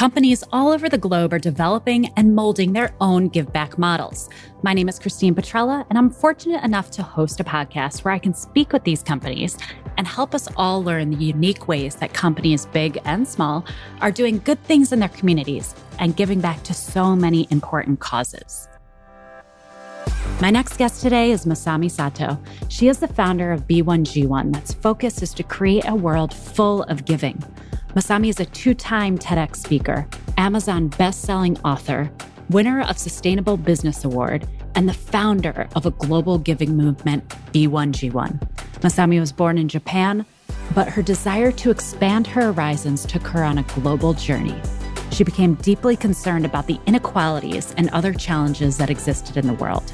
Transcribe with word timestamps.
Companies 0.00 0.42
all 0.50 0.72
over 0.72 0.88
the 0.88 0.96
globe 0.96 1.34
are 1.34 1.38
developing 1.38 2.06
and 2.16 2.34
molding 2.34 2.72
their 2.72 2.94
own 3.02 3.28
give 3.28 3.52
back 3.52 3.76
models. 3.76 4.30
My 4.62 4.72
name 4.72 4.88
is 4.88 4.98
Christine 4.98 5.34
Petrella, 5.34 5.84
and 5.90 5.98
I'm 5.98 6.08
fortunate 6.08 6.64
enough 6.64 6.90
to 6.92 7.02
host 7.02 7.38
a 7.38 7.44
podcast 7.44 8.02
where 8.02 8.14
I 8.14 8.18
can 8.18 8.32
speak 8.32 8.72
with 8.72 8.84
these 8.84 9.02
companies 9.02 9.58
and 9.98 10.08
help 10.08 10.34
us 10.34 10.48
all 10.56 10.82
learn 10.82 11.10
the 11.10 11.22
unique 11.22 11.68
ways 11.68 11.96
that 11.96 12.14
companies, 12.14 12.64
big 12.64 12.98
and 13.04 13.28
small, 13.28 13.66
are 14.00 14.10
doing 14.10 14.38
good 14.38 14.58
things 14.64 14.90
in 14.90 15.00
their 15.00 15.10
communities 15.10 15.74
and 15.98 16.16
giving 16.16 16.40
back 16.40 16.62
to 16.62 16.72
so 16.72 17.14
many 17.14 17.46
important 17.50 18.00
causes. 18.00 18.68
My 20.40 20.48
next 20.48 20.78
guest 20.78 21.02
today 21.02 21.30
is 21.30 21.44
Masami 21.44 21.90
Sato. 21.90 22.38
She 22.68 22.88
is 22.88 23.00
the 23.00 23.08
founder 23.08 23.52
of 23.52 23.66
B1G1, 23.66 24.54
that's 24.54 24.72
focus 24.72 25.20
is 25.20 25.34
to 25.34 25.42
create 25.42 25.86
a 25.86 25.94
world 25.94 26.32
full 26.32 26.84
of 26.84 27.04
giving. 27.04 27.44
Masami 27.94 28.28
is 28.28 28.38
a 28.38 28.44
two 28.44 28.72
time 28.72 29.18
TEDx 29.18 29.56
speaker, 29.56 30.06
Amazon 30.36 30.86
best-selling 30.86 31.58
author, 31.62 32.08
winner 32.48 32.82
of 32.82 32.96
Sustainable 32.96 33.56
Business 33.56 34.04
Award, 34.04 34.46
and 34.76 34.88
the 34.88 34.94
founder 34.94 35.68
of 35.74 35.86
a 35.86 35.90
global 35.90 36.38
giving 36.38 36.76
movement, 36.76 37.28
B1G1. 37.52 38.38
Masami 38.78 39.18
was 39.18 39.32
born 39.32 39.58
in 39.58 39.66
Japan, 39.66 40.24
but 40.72 40.88
her 40.88 41.02
desire 41.02 41.50
to 41.50 41.72
expand 41.72 42.28
her 42.28 42.52
horizons 42.52 43.04
took 43.04 43.26
her 43.26 43.42
on 43.42 43.58
a 43.58 43.64
global 43.74 44.14
journey. 44.14 44.54
She 45.10 45.24
became 45.24 45.54
deeply 45.54 45.96
concerned 45.96 46.44
about 46.46 46.68
the 46.68 46.78
inequalities 46.86 47.74
and 47.76 47.88
other 47.88 48.12
challenges 48.12 48.78
that 48.78 48.90
existed 48.90 49.36
in 49.36 49.48
the 49.48 49.54
world. 49.54 49.92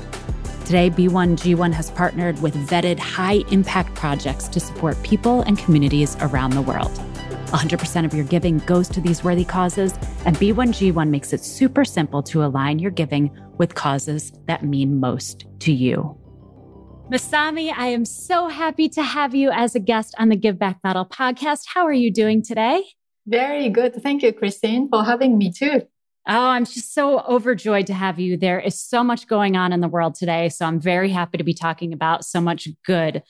Today, 0.67 0.91
B1G1 0.91 1.73
has 1.73 1.91
partnered 1.93 2.43
with 2.43 2.55
vetted 2.69 2.99
high 2.99 3.43
impact 3.51 3.95
projects 3.95 4.49
to 4.49 4.61
support 4.61 5.03
people 5.03 5.41
and 5.43 5.57
communities 5.57 6.15
around 6.21 6.51
the 6.51 6.61
world. 6.61 7.01
100% 7.49 8.05
of 8.05 8.15
your 8.15 8.25
giving 8.25 8.59
goes 8.59 8.89
to 8.89 9.01
these 9.01 9.23
worthy 9.25 9.45
causes, 9.45 9.93
and 10.25 10.37
B1G1 10.37 11.09
makes 11.09 11.33
it 11.33 11.45
super 11.45 11.85
simple 11.85 12.23
to 12.25 12.45
align 12.45 12.79
your 12.79 12.91
giving 12.91 13.31
with 13.59 13.75
causes 13.75 14.33
that 14.47 14.65
mean 14.65 15.01
most 15.01 15.47
to 15.61 15.73
you. 15.73 16.19
Masami, 17.11 17.73
I 17.77 17.87
am 17.87 18.05
so 18.05 18.49
happy 18.49 18.89
to 18.89 19.03
have 19.03 19.35
you 19.35 19.51
as 19.51 19.75
a 19.77 19.81
guest 19.81 20.15
on 20.19 20.29
the 20.29 20.37
Give 20.37 20.59
Back 20.59 20.81
Model 20.83 21.07
podcast. 21.07 21.63
How 21.73 21.87
are 21.87 21.93
you 21.93 22.13
doing 22.13 22.43
today? 22.43 22.83
Very 23.27 23.69
good. 23.69 23.95
Thank 24.03 24.23
you, 24.23 24.33
Christine, 24.33 24.89
for 24.89 25.05
having 25.05 25.39
me 25.39 25.53
too. 25.53 25.83
Oh, 26.29 26.49
I'm 26.49 26.65
just 26.65 26.93
so 26.93 27.21
overjoyed 27.21 27.87
to 27.87 27.95
have 27.95 28.19
you. 28.19 28.37
There 28.37 28.59
is 28.59 28.81
so 28.81 29.05
much 29.05 29.29
going 29.29 29.57
on 29.57 29.73
in 29.73 29.81
the 29.81 29.89
world 29.89 30.17
today. 30.17 30.49
So 30.49 30.67
I'm 30.67 30.81
very 30.81 31.11
happy 31.11 31.39
to 31.39 31.45
be 31.45 31.55
talking 31.55 31.93
about 31.93 32.25
so 32.25 32.41
much 32.41 32.67
good 32.85 33.23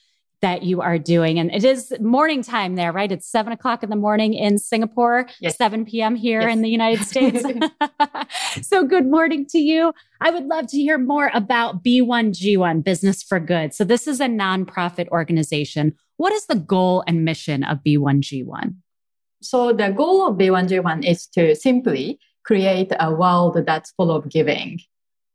that 0.43 0.63
you 0.63 0.81
are 0.81 0.99
doing. 0.99 1.39
And 1.39 1.53
it 1.53 1.65
is 1.65 1.93
morning 2.01 2.43
time 2.43 2.75
there, 2.75 2.93
right? 2.93 3.11
It's 3.11 3.27
seven 3.27 3.53
o'clock 3.53 3.83
in 3.83 3.91
the 3.91 3.97
morning 3.97 4.35
in 4.35 4.59
Singapore, 4.59 5.29
yes. 5.41 5.57
7 5.57 5.85
p.m. 5.85 6.15
here 6.15 6.43
yes. 6.43 6.53
in 6.53 6.63
the 6.63 6.69
United 6.69 7.05
States. 7.07 7.45
so 8.69 8.85
good 8.85 9.07
morning 9.07 9.47
to 9.47 9.59
you. 9.59 9.93
I 10.21 10.31
would 10.31 10.47
love 10.47 10.67
to 10.69 10.77
hear 10.77 10.99
more 10.99 11.31
about 11.33 11.83
B1G1, 11.83 12.85
Business 12.85 13.23
for 13.23 13.41
Good. 13.41 13.75
So 13.75 13.85
this 13.85 14.07
is 14.07 14.21
a 14.21 14.27
nonprofit 14.27 15.09
organization. 15.09 15.95
What 16.19 16.33
is 16.33 16.47
the 16.47 16.57
goal 16.57 17.03
and 17.07 17.25
mission 17.25 17.65
of 17.65 17.79
B1G1? 17.87 18.75
So 19.43 19.73
the 19.73 19.91
goal 19.91 20.27
of 20.27 20.37
B1G1 20.37 21.07
is 21.07 21.27
to 21.29 21.55
simply 21.55 22.19
create 22.45 22.93
a 22.99 23.13
world 23.13 23.59
that's 23.67 23.91
full 23.93 24.11
of 24.11 24.29
giving. 24.29 24.81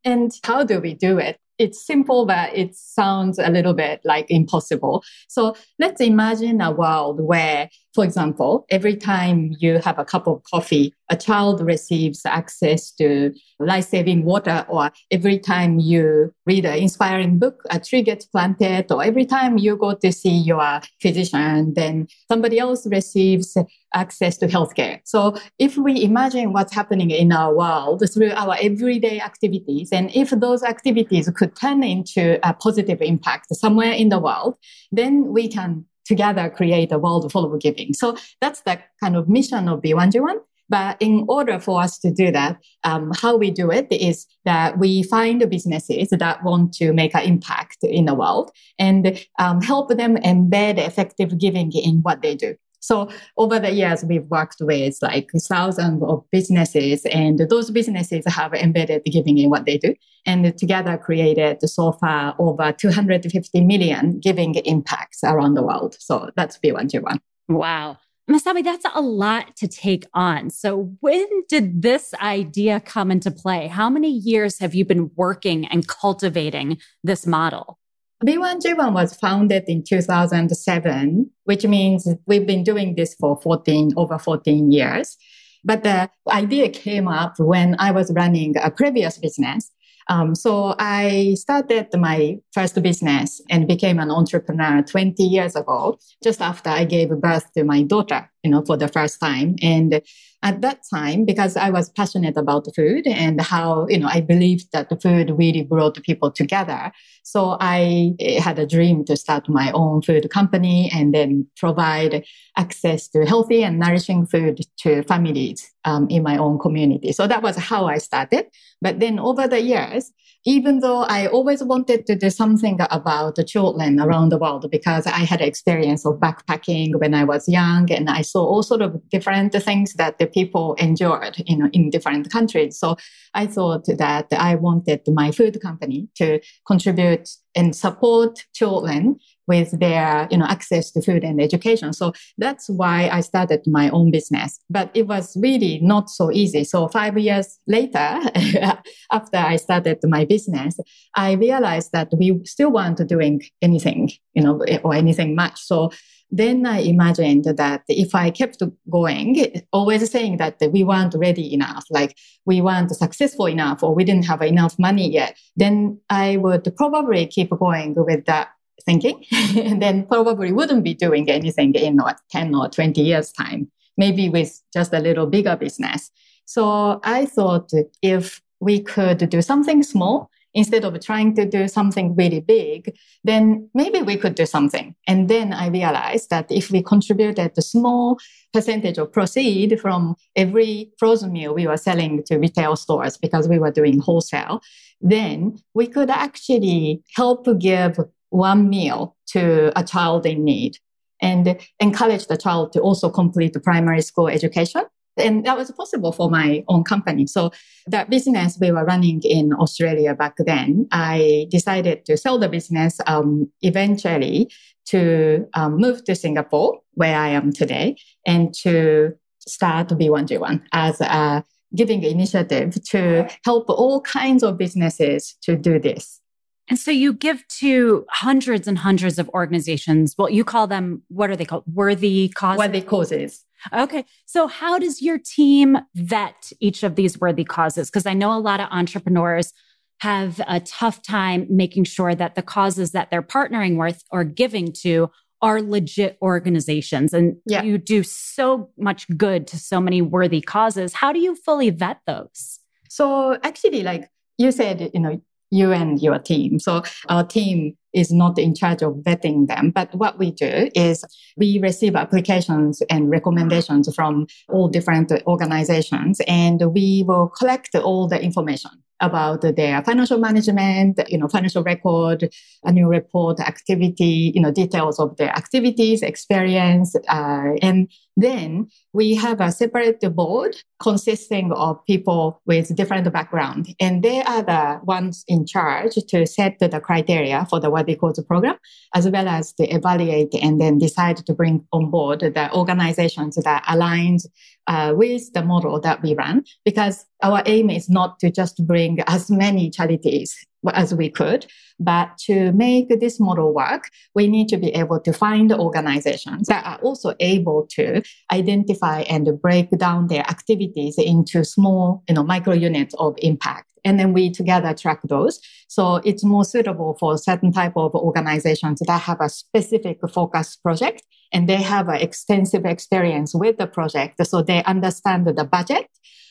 And 0.03 0.31
how 0.43 0.63
do 0.63 0.79
we 0.79 0.93
do 0.93 1.19
it? 1.19 1.37
It's 1.61 1.85
simple, 1.85 2.25
but 2.25 2.55
it 2.57 2.75
sounds 2.75 3.37
a 3.37 3.49
little 3.49 3.73
bit 3.73 4.01
like 4.03 4.25
impossible. 4.29 5.03
So 5.27 5.55
let's 5.77 6.01
imagine 6.01 6.59
a 6.59 6.71
world 6.71 7.21
where, 7.21 7.69
for 7.93 8.03
example, 8.05 8.65
every 8.69 8.95
time 8.95 9.55
you 9.59 9.79
have 9.79 9.99
a 9.99 10.05
cup 10.05 10.27
of 10.27 10.41
coffee, 10.43 10.93
a 11.09 11.15
child 11.15 11.59
receives 11.59 12.25
access 12.25 12.91
to 12.93 13.33
life-saving 13.59 14.23
water, 14.23 14.65
or 14.69 14.91
every 15.11 15.37
time 15.37 15.77
you 15.79 16.33
read 16.45 16.65
an 16.65 16.77
inspiring 16.77 17.37
book, 17.37 17.61
a 17.69 17.79
tree 17.79 18.01
gets 18.01 18.25
planted, 18.25 18.91
or 18.91 19.03
every 19.03 19.25
time 19.25 19.57
you 19.57 19.75
go 19.75 19.93
to 19.93 20.11
see 20.11 20.31
your 20.31 20.79
physician, 21.01 21.73
then 21.73 22.07
somebody 22.29 22.59
else 22.59 22.87
receives 22.87 23.57
access 23.93 24.37
to 24.37 24.47
healthcare. 24.47 25.01
So 25.03 25.35
if 25.59 25.77
we 25.77 26.01
imagine 26.01 26.53
what's 26.53 26.73
happening 26.73 27.11
in 27.11 27.33
our 27.33 27.53
world 27.53 28.03
through 28.13 28.31
our 28.31 28.55
everyday 28.61 29.19
activities, 29.19 29.89
and 29.91 30.09
if 30.15 30.29
those 30.29 30.63
activities 30.63 31.29
could 31.35 31.57
turn 31.57 31.83
into 31.83 32.39
a 32.47 32.53
positive 32.53 33.01
impact 33.01 33.53
somewhere 33.53 33.91
in 33.91 34.07
the 34.07 34.19
world, 34.19 34.55
then 34.93 35.33
we 35.33 35.49
can 35.49 35.85
together 36.11 36.49
create 36.49 36.91
a 36.91 36.99
world 36.99 37.31
full 37.31 37.45
of 37.45 37.61
giving. 37.61 37.93
So 37.93 38.17
that's 38.41 38.61
the 38.67 38.75
kind 39.01 39.15
of 39.15 39.29
mission 39.29 39.69
of 39.69 39.81
B1G1. 39.81 40.37
But 40.67 40.97
in 41.01 41.25
order 41.27 41.59
for 41.59 41.81
us 41.81 41.99
to 41.99 42.11
do 42.11 42.31
that, 42.31 42.57
um, 42.83 43.11
how 43.21 43.35
we 43.35 43.51
do 43.51 43.71
it 43.71 43.87
is 43.91 44.25
that 44.45 44.79
we 44.79 45.03
find 45.03 45.49
businesses 45.49 46.09
that 46.09 46.43
want 46.43 46.73
to 46.79 46.93
make 46.93 47.13
an 47.13 47.23
impact 47.23 47.79
in 47.83 48.05
the 48.05 48.13
world 48.13 48.51
and 48.79 49.01
um, 49.37 49.61
help 49.61 49.89
them 49.89 50.15
embed 50.17 50.77
effective 50.77 51.37
giving 51.37 51.71
in 51.73 51.95
what 52.03 52.21
they 52.21 52.35
do. 52.35 52.55
So 52.81 53.09
over 53.37 53.59
the 53.59 53.71
years, 53.71 54.03
we've 54.03 54.25
worked 54.25 54.57
with 54.59 54.97
like 55.01 55.29
thousands 55.37 56.03
of 56.03 56.25
businesses 56.31 57.05
and 57.05 57.39
those 57.39 57.69
businesses 57.69 58.25
have 58.27 58.53
embedded 58.53 59.03
giving 59.05 59.37
in 59.37 59.49
what 59.49 59.65
they 59.65 59.77
do 59.77 59.93
and 60.25 60.57
together 60.57 60.97
created 60.97 61.57
so 61.69 61.93
far 61.93 62.35
over 62.39 62.71
250 62.71 63.61
million 63.61 64.19
giving 64.19 64.55
impacts 64.55 65.23
around 65.23 65.53
the 65.53 65.63
world. 65.63 65.95
So 65.99 66.31
that's 66.35 66.57
B1G1. 66.57 67.19
Wow. 67.47 67.97
Masami, 68.29 68.63
that's 68.63 68.85
a 68.95 69.01
lot 69.01 69.55
to 69.57 69.67
take 69.67 70.05
on. 70.13 70.49
So, 70.49 70.95
when 71.01 71.27
did 71.49 71.81
this 71.81 72.13
idea 72.21 72.79
come 72.79 73.11
into 73.11 73.29
play? 73.29 73.67
How 73.67 73.89
many 73.89 74.09
years 74.09 74.59
have 74.59 74.73
you 74.73 74.85
been 74.85 75.11
working 75.15 75.65
and 75.65 75.85
cultivating 75.87 76.77
this 77.03 77.27
model? 77.27 77.77
B1G1 78.23 78.93
was 78.93 79.15
founded 79.15 79.63
in 79.67 79.83
2007, 79.83 81.29
which 81.45 81.65
means 81.65 82.07
we've 82.27 82.45
been 82.45 82.63
doing 82.63 82.95
this 82.95 83.15
for 83.15 83.39
14, 83.41 83.93
over 83.97 84.19
14 84.19 84.71
years. 84.71 85.17
But 85.63 85.83
the 85.83 86.09
idea 86.29 86.69
came 86.69 87.07
up 87.07 87.33
when 87.39 87.75
I 87.79 87.91
was 87.91 88.11
running 88.13 88.55
a 88.61 88.69
previous 88.69 89.17
business. 89.17 89.71
Um, 90.07 90.35
so 90.35 90.75
I 90.77 91.35
started 91.35 91.87
my 91.97 92.37
first 92.53 92.81
business 92.81 93.41
and 93.49 93.67
became 93.67 93.99
an 93.99 94.11
entrepreneur 94.11 94.81
20 94.81 95.23
years 95.23 95.55
ago, 95.55 95.97
just 96.23 96.41
after 96.41 96.69
I 96.69 96.85
gave 96.85 97.09
birth 97.09 97.51
to 97.53 97.63
my 97.63 97.83
daughter, 97.83 98.29
you 98.43 98.51
know, 98.51 98.63
for 98.65 98.77
the 98.77 98.87
first 98.87 99.19
time. 99.19 99.55
And 99.61 100.01
at 100.43 100.61
that 100.61 100.81
time, 100.91 101.23
because 101.23 101.55
I 101.55 101.69
was 101.69 101.89
passionate 101.89 102.35
about 102.35 102.67
food 102.75 103.05
and 103.05 103.39
how, 103.39 103.85
you 103.89 103.99
know, 103.99 104.09
I 104.11 104.21
believed 104.21 104.71
that 104.73 104.89
the 104.89 104.99
food 104.99 105.31
really 105.37 105.61
brought 105.63 106.01
people 106.03 106.31
together. 106.31 106.91
So 107.23 107.57
I 107.59 108.15
had 108.39 108.59
a 108.59 108.65
dream 108.65 109.05
to 109.05 109.15
start 109.15 109.47
my 109.47 109.71
own 109.71 110.01
food 110.01 110.29
company 110.29 110.91
and 110.93 111.13
then 111.13 111.47
provide 111.57 112.25
access 112.57 113.07
to 113.09 113.25
healthy 113.25 113.63
and 113.63 113.79
nourishing 113.79 114.25
food 114.25 114.61
to 114.79 115.03
families 115.03 115.71
um, 115.85 116.07
in 116.09 116.23
my 116.23 116.37
own 116.37 116.59
community. 116.59 117.11
So 117.11 117.27
that 117.27 117.41
was 117.41 117.55
how 117.55 117.85
I 117.85 117.97
started. 117.97 118.45
But 118.81 118.99
then 118.99 119.19
over 119.19 119.47
the 119.47 119.61
years, 119.61 120.11
even 120.45 120.79
though 120.79 121.03
I 121.03 121.27
always 121.27 121.63
wanted 121.63 122.07
to 122.07 122.15
do 122.15 122.31
something 122.31 122.79
about 122.89 123.35
the 123.35 123.43
children 123.43 123.99
around 123.99 124.29
the 124.29 124.39
world 124.39 124.69
because 124.71 125.05
I 125.05 125.19
had 125.19 125.39
experience 125.39 126.03
of 126.05 126.15
backpacking 126.15 126.99
when 126.99 127.13
I 127.13 127.23
was 127.23 127.47
young 127.47 127.91
and 127.91 128.09
I 128.09 128.23
saw 128.23 128.43
all 128.43 128.63
sort 128.63 128.81
of 128.81 128.99
different 129.09 129.53
things 129.53 129.93
that 129.95 130.17
the 130.17 130.25
people 130.25 130.73
enjoyed 130.75 131.43
in, 131.45 131.69
in 131.73 131.91
different 131.91 132.31
countries. 132.31 132.79
So 132.79 132.97
I 133.35 133.45
thought 133.45 133.85
that 133.85 134.27
I 134.31 134.55
wanted 134.55 135.01
my 135.07 135.31
food 135.31 135.61
company 135.61 136.07
to 136.15 136.39
contribute 136.65 137.20
and 137.55 137.75
support 137.75 138.39
children 138.53 139.19
with 139.47 139.77
their, 139.79 140.27
you 140.31 140.37
know, 140.37 140.45
access 140.45 140.91
to 140.91 141.01
food 141.01 141.23
and 141.23 141.41
education. 141.41 141.91
So 141.93 142.13
that's 142.37 142.69
why 142.69 143.09
I 143.11 143.19
started 143.21 143.61
my 143.67 143.89
own 143.89 144.11
business. 144.11 144.59
But 144.69 144.91
it 144.93 145.07
was 145.07 145.35
really 145.35 145.79
not 145.81 146.09
so 146.09 146.31
easy. 146.31 146.63
So 146.63 146.87
five 146.87 147.17
years 147.17 147.59
later, 147.67 147.97
after 149.11 149.37
I 149.37 149.57
started 149.57 149.99
my 150.03 150.23
business, 150.25 150.79
I 151.15 151.33
realized 151.33 151.91
that 151.91 152.09
we 152.17 152.39
still 152.45 152.71
weren't 152.71 153.05
doing 153.07 153.41
anything, 153.61 154.11
you 154.33 154.43
know, 154.43 154.63
or 154.83 154.93
anything 154.93 155.35
much. 155.35 155.59
So 155.59 155.91
then 156.31 156.65
I 156.65 156.79
imagined 156.79 157.43
that 157.43 157.83
if 157.89 158.15
I 158.15 158.31
kept 158.31 158.63
going, 158.89 159.61
always 159.73 160.09
saying 160.09 160.37
that 160.37 160.57
we 160.71 160.83
weren't 160.83 161.13
ready 161.13 161.53
enough, 161.53 161.85
like 161.89 162.17
we 162.45 162.61
weren't 162.61 162.95
successful 162.95 163.47
enough 163.47 163.83
or 163.83 163.93
we 163.93 164.05
didn't 164.05 164.25
have 164.25 164.41
enough 164.41 164.79
money 164.79 165.11
yet, 165.11 165.37
then 165.57 165.99
I 166.09 166.37
would 166.37 166.73
probably 166.77 167.27
keep 167.27 167.49
going 167.49 167.95
with 167.95 168.25
that 168.25 168.49
thinking 168.85 169.25
and 169.57 169.81
then 169.81 170.07
probably 170.07 170.53
wouldn't 170.53 170.85
be 170.85 170.93
doing 170.93 171.29
anything 171.29 171.75
in 171.75 171.97
what, 171.97 172.19
10 172.31 172.55
or 172.55 172.69
20 172.69 173.01
years 173.01 173.31
time, 173.33 173.69
maybe 173.97 174.29
with 174.29 174.61
just 174.73 174.93
a 174.93 174.99
little 174.99 175.27
bigger 175.27 175.57
business. 175.57 176.11
So 176.45 177.01
I 177.03 177.25
thought 177.25 177.71
if 178.01 178.41
we 178.61 178.79
could 178.79 179.29
do 179.29 179.41
something 179.41 179.83
small 179.83 180.30
instead 180.53 180.83
of 180.83 180.99
trying 180.99 181.35
to 181.35 181.45
do 181.45 181.67
something 181.67 182.15
really 182.15 182.39
big, 182.39 182.95
then 183.23 183.69
maybe 183.73 184.01
we 184.01 184.17
could 184.17 184.35
do 184.35 184.45
something. 184.45 184.95
And 185.07 185.29
then 185.29 185.53
I 185.53 185.67
realized 185.67 186.29
that 186.29 186.51
if 186.51 186.71
we 186.71 186.81
contributed 186.81 187.51
a 187.57 187.61
small 187.61 188.19
percentage 188.53 188.97
of 188.97 189.11
proceed 189.11 189.79
from 189.79 190.15
every 190.35 190.91
frozen 190.97 191.31
meal 191.31 191.53
we 191.53 191.67
were 191.67 191.77
selling 191.77 192.23
to 192.23 192.37
retail 192.37 192.75
stores 192.75 193.17
because 193.17 193.47
we 193.47 193.59
were 193.59 193.71
doing 193.71 193.99
wholesale, 193.99 194.61
then 194.99 195.57
we 195.73 195.87
could 195.87 196.09
actually 196.09 197.01
help 197.15 197.47
give 197.59 197.97
one 198.29 198.69
meal 198.69 199.15
to 199.27 199.77
a 199.77 199.83
child 199.83 200.25
in 200.25 200.43
need 200.43 200.77
and 201.21 201.59
encourage 201.79 202.27
the 202.27 202.37
child 202.37 202.73
to 202.73 202.79
also 202.79 203.09
complete 203.09 203.53
the 203.53 203.59
primary 203.59 204.01
school 204.01 204.27
education 204.27 204.83
and 205.17 205.45
that 205.45 205.57
was 205.57 205.71
possible 205.71 206.11
for 206.11 206.29
my 206.29 206.63
own 206.67 206.83
company. 206.83 207.27
So 207.27 207.51
that 207.87 208.09
business 208.09 208.57
we 208.59 208.71
were 208.71 208.85
running 208.85 209.21
in 209.23 209.53
Australia 209.53 210.15
back 210.15 210.35
then, 210.37 210.87
I 210.91 211.47
decided 211.49 212.05
to 212.05 212.17
sell 212.17 212.39
the 212.39 212.49
business 212.49 212.99
um, 213.07 213.51
eventually 213.61 214.51
to 214.85 215.47
um, 215.53 215.77
move 215.77 216.03
to 216.05 216.15
Singapore, 216.15 216.79
where 216.93 217.17
I 217.17 217.29
am 217.29 217.51
today, 217.51 217.97
and 218.25 218.53
to 218.63 219.13
start 219.39 219.89
B1G1 219.89 220.61
as 220.71 221.01
a 221.01 221.43
giving 221.75 222.03
initiative 222.03 222.83
to 222.83 223.29
help 223.45 223.69
all 223.69 224.01
kinds 224.01 224.43
of 224.43 224.57
businesses 224.57 225.35
to 225.41 225.55
do 225.55 225.79
this. 225.79 226.19
And 226.67 226.79
so 226.79 226.91
you 226.91 227.13
give 227.13 227.45
to 227.59 228.05
hundreds 228.09 228.67
and 228.67 228.77
hundreds 228.77 229.19
of 229.19 229.29
organizations. 229.29 230.15
Well, 230.17 230.29
you 230.29 230.43
call 230.43 230.67
them, 230.67 231.01
what 231.09 231.29
are 231.29 231.35
they 231.35 231.45
called? 231.45 231.63
Worthy 231.71 232.29
causes? 232.29 232.59
Worthy 232.59 232.81
causes. 232.81 233.45
Okay. 233.73 234.05
So 234.25 234.47
how 234.47 234.79
does 234.79 235.01
your 235.01 235.17
team 235.17 235.77
vet 235.95 236.51
each 236.59 236.83
of 236.83 236.95
these 236.95 237.19
worthy 237.19 237.43
causes? 237.43 237.89
Because 237.89 238.05
I 238.05 238.13
know 238.13 238.35
a 238.35 238.39
lot 238.39 238.59
of 238.59 238.67
entrepreneurs 238.71 239.53
have 239.99 240.41
a 240.47 240.59
tough 240.59 241.01
time 241.03 241.45
making 241.49 241.83
sure 241.83 242.15
that 242.15 242.35
the 242.35 242.41
causes 242.41 242.91
that 242.91 243.11
they're 243.11 243.21
partnering 243.21 243.77
with 243.77 244.03
or 244.11 244.23
giving 244.23 244.71
to 244.73 245.11
are 245.41 245.61
legit 245.61 246.17
organizations 246.21 247.13
and 247.13 247.35
yeah. 247.45 247.63
you 247.63 247.77
do 247.77 248.03
so 248.03 248.69
much 248.77 249.07
good 249.17 249.47
to 249.47 249.57
so 249.57 249.79
many 249.79 250.01
worthy 250.01 250.41
causes. 250.41 250.93
How 250.93 251.11
do 251.11 251.19
you 251.19 251.35
fully 251.35 251.69
vet 251.71 251.99
those? 252.05 252.59
So 252.89 253.37
actually, 253.43 253.83
like 253.83 254.09
you 254.37 254.51
said, 254.51 254.91
you 254.93 254.99
know, 254.99 255.21
you 255.51 255.71
and 255.71 256.01
your 256.01 256.17
team. 256.17 256.59
So 256.59 256.81
our 257.09 257.23
team 257.23 257.77
is 257.93 258.11
not 258.11 258.39
in 258.39 258.55
charge 258.55 258.81
of 258.81 258.93
vetting 258.95 259.47
them. 259.47 259.71
But 259.71 259.93
what 259.93 260.17
we 260.17 260.31
do 260.31 260.69
is 260.73 261.03
we 261.37 261.59
receive 261.59 261.95
applications 261.95 262.81
and 262.89 263.09
recommendations 263.09 263.93
from 263.93 264.27
all 264.49 264.69
different 264.69 265.11
organizations 265.27 266.21
and 266.27 266.73
we 266.73 267.03
will 267.05 267.27
collect 267.27 267.75
all 267.75 268.07
the 268.07 268.21
information 268.21 268.71
about 269.01 269.41
their 269.41 269.83
financial 269.83 270.19
management, 270.19 270.99
you 271.07 271.17
know, 271.17 271.27
financial 271.27 271.63
record, 271.63 272.29
annual 272.65 272.87
report, 272.87 273.39
activity, 273.39 274.31
you 274.35 274.39
know, 274.39 274.51
details 274.51 274.99
of 274.99 275.17
their 275.17 275.31
activities, 275.31 276.03
experience. 276.03 276.95
Uh, 277.09 277.53
and 277.61 277.91
then 278.17 278.67
we 278.93 279.15
have 279.15 279.39
a 279.39 279.51
separate 279.51 280.01
board 280.15 280.55
consisting 280.81 281.51
of 281.53 281.83
people 281.85 282.41
with 282.45 282.75
different 282.75 283.11
background. 283.13 283.73
And 283.79 284.03
they 284.03 284.21
are 284.23 284.43
the 284.43 284.79
ones 284.83 285.23
in 285.27 285.45
charge 285.45 285.95
to 285.95 286.25
set 286.27 286.59
the 286.59 286.79
criteria 286.79 287.45
for 287.49 287.59
the 287.59 287.69
what 287.69 287.85
they 287.85 287.95
call 287.95 288.13
the 288.13 288.23
program, 288.23 288.57
as 288.93 289.09
well 289.09 289.27
as 289.27 289.53
to 289.53 289.63
evaluate 289.73 290.33
and 290.35 290.59
then 290.59 290.77
decide 290.77 291.17
to 291.17 291.33
bring 291.33 291.65
on 291.71 291.89
board 291.89 292.19
the 292.19 292.53
organizations 292.53 293.35
that 293.35 293.63
aligns 293.63 294.25
uh, 294.67 294.93
with 294.95 295.31
the 295.33 295.43
model 295.43 295.79
that 295.79 296.01
we 296.01 296.15
run 296.15 296.43
because 296.65 297.05
our 297.23 297.41
aim 297.45 297.69
is 297.69 297.89
not 297.89 298.19
to 298.19 298.31
just 298.31 298.65
bring 298.67 298.99
as 299.07 299.29
many 299.29 299.69
charities 299.69 300.35
as 300.73 300.93
we 300.93 301.09
could, 301.09 301.45
but 301.79 302.17
to 302.25 302.51
make 302.51 302.99
this 302.99 303.19
model 303.19 303.53
work, 303.53 303.89
we 304.13 304.27
need 304.27 304.47
to 304.49 304.57
be 304.57 304.69
able 304.69 304.99
to 304.99 305.11
find 305.11 305.51
organizations 305.51 306.47
that 306.47 306.65
are 306.65 306.77
also 306.83 307.15
able 307.19 307.67
to 307.71 308.01
identify 308.31 309.01
and 309.01 309.41
break 309.41 309.69
down 309.77 310.07
their 310.07 310.21
activities 310.29 310.97
into 310.97 311.43
small, 311.43 312.03
you 312.07 312.15
know, 312.15 312.23
micro 312.23 312.53
units 312.53 312.93
of 312.99 313.15
impact. 313.21 313.67
And 313.83 313.99
then 313.99 314.13
we 314.13 314.29
together 314.29 314.75
track 314.75 315.01
those. 315.05 315.39
So 315.67 315.95
it's 316.05 316.23
more 316.23 316.45
suitable 316.45 316.95
for 316.99 317.17
certain 317.17 317.51
type 317.51 317.73
of 317.75 317.95
organizations 317.95 318.79
that 318.85 319.01
have 319.01 319.19
a 319.21 319.29
specific 319.29 319.97
focus 320.13 320.55
project 320.55 321.03
and 321.33 321.49
they 321.49 321.55
have 321.55 321.87
an 321.89 321.95
extensive 321.95 322.65
experience 322.65 323.33
with 323.33 323.57
the 323.57 323.65
project. 323.67 324.23
So 324.27 324.43
they 324.43 324.63
understand 324.65 325.25
the 325.25 325.45
budget 325.45 325.87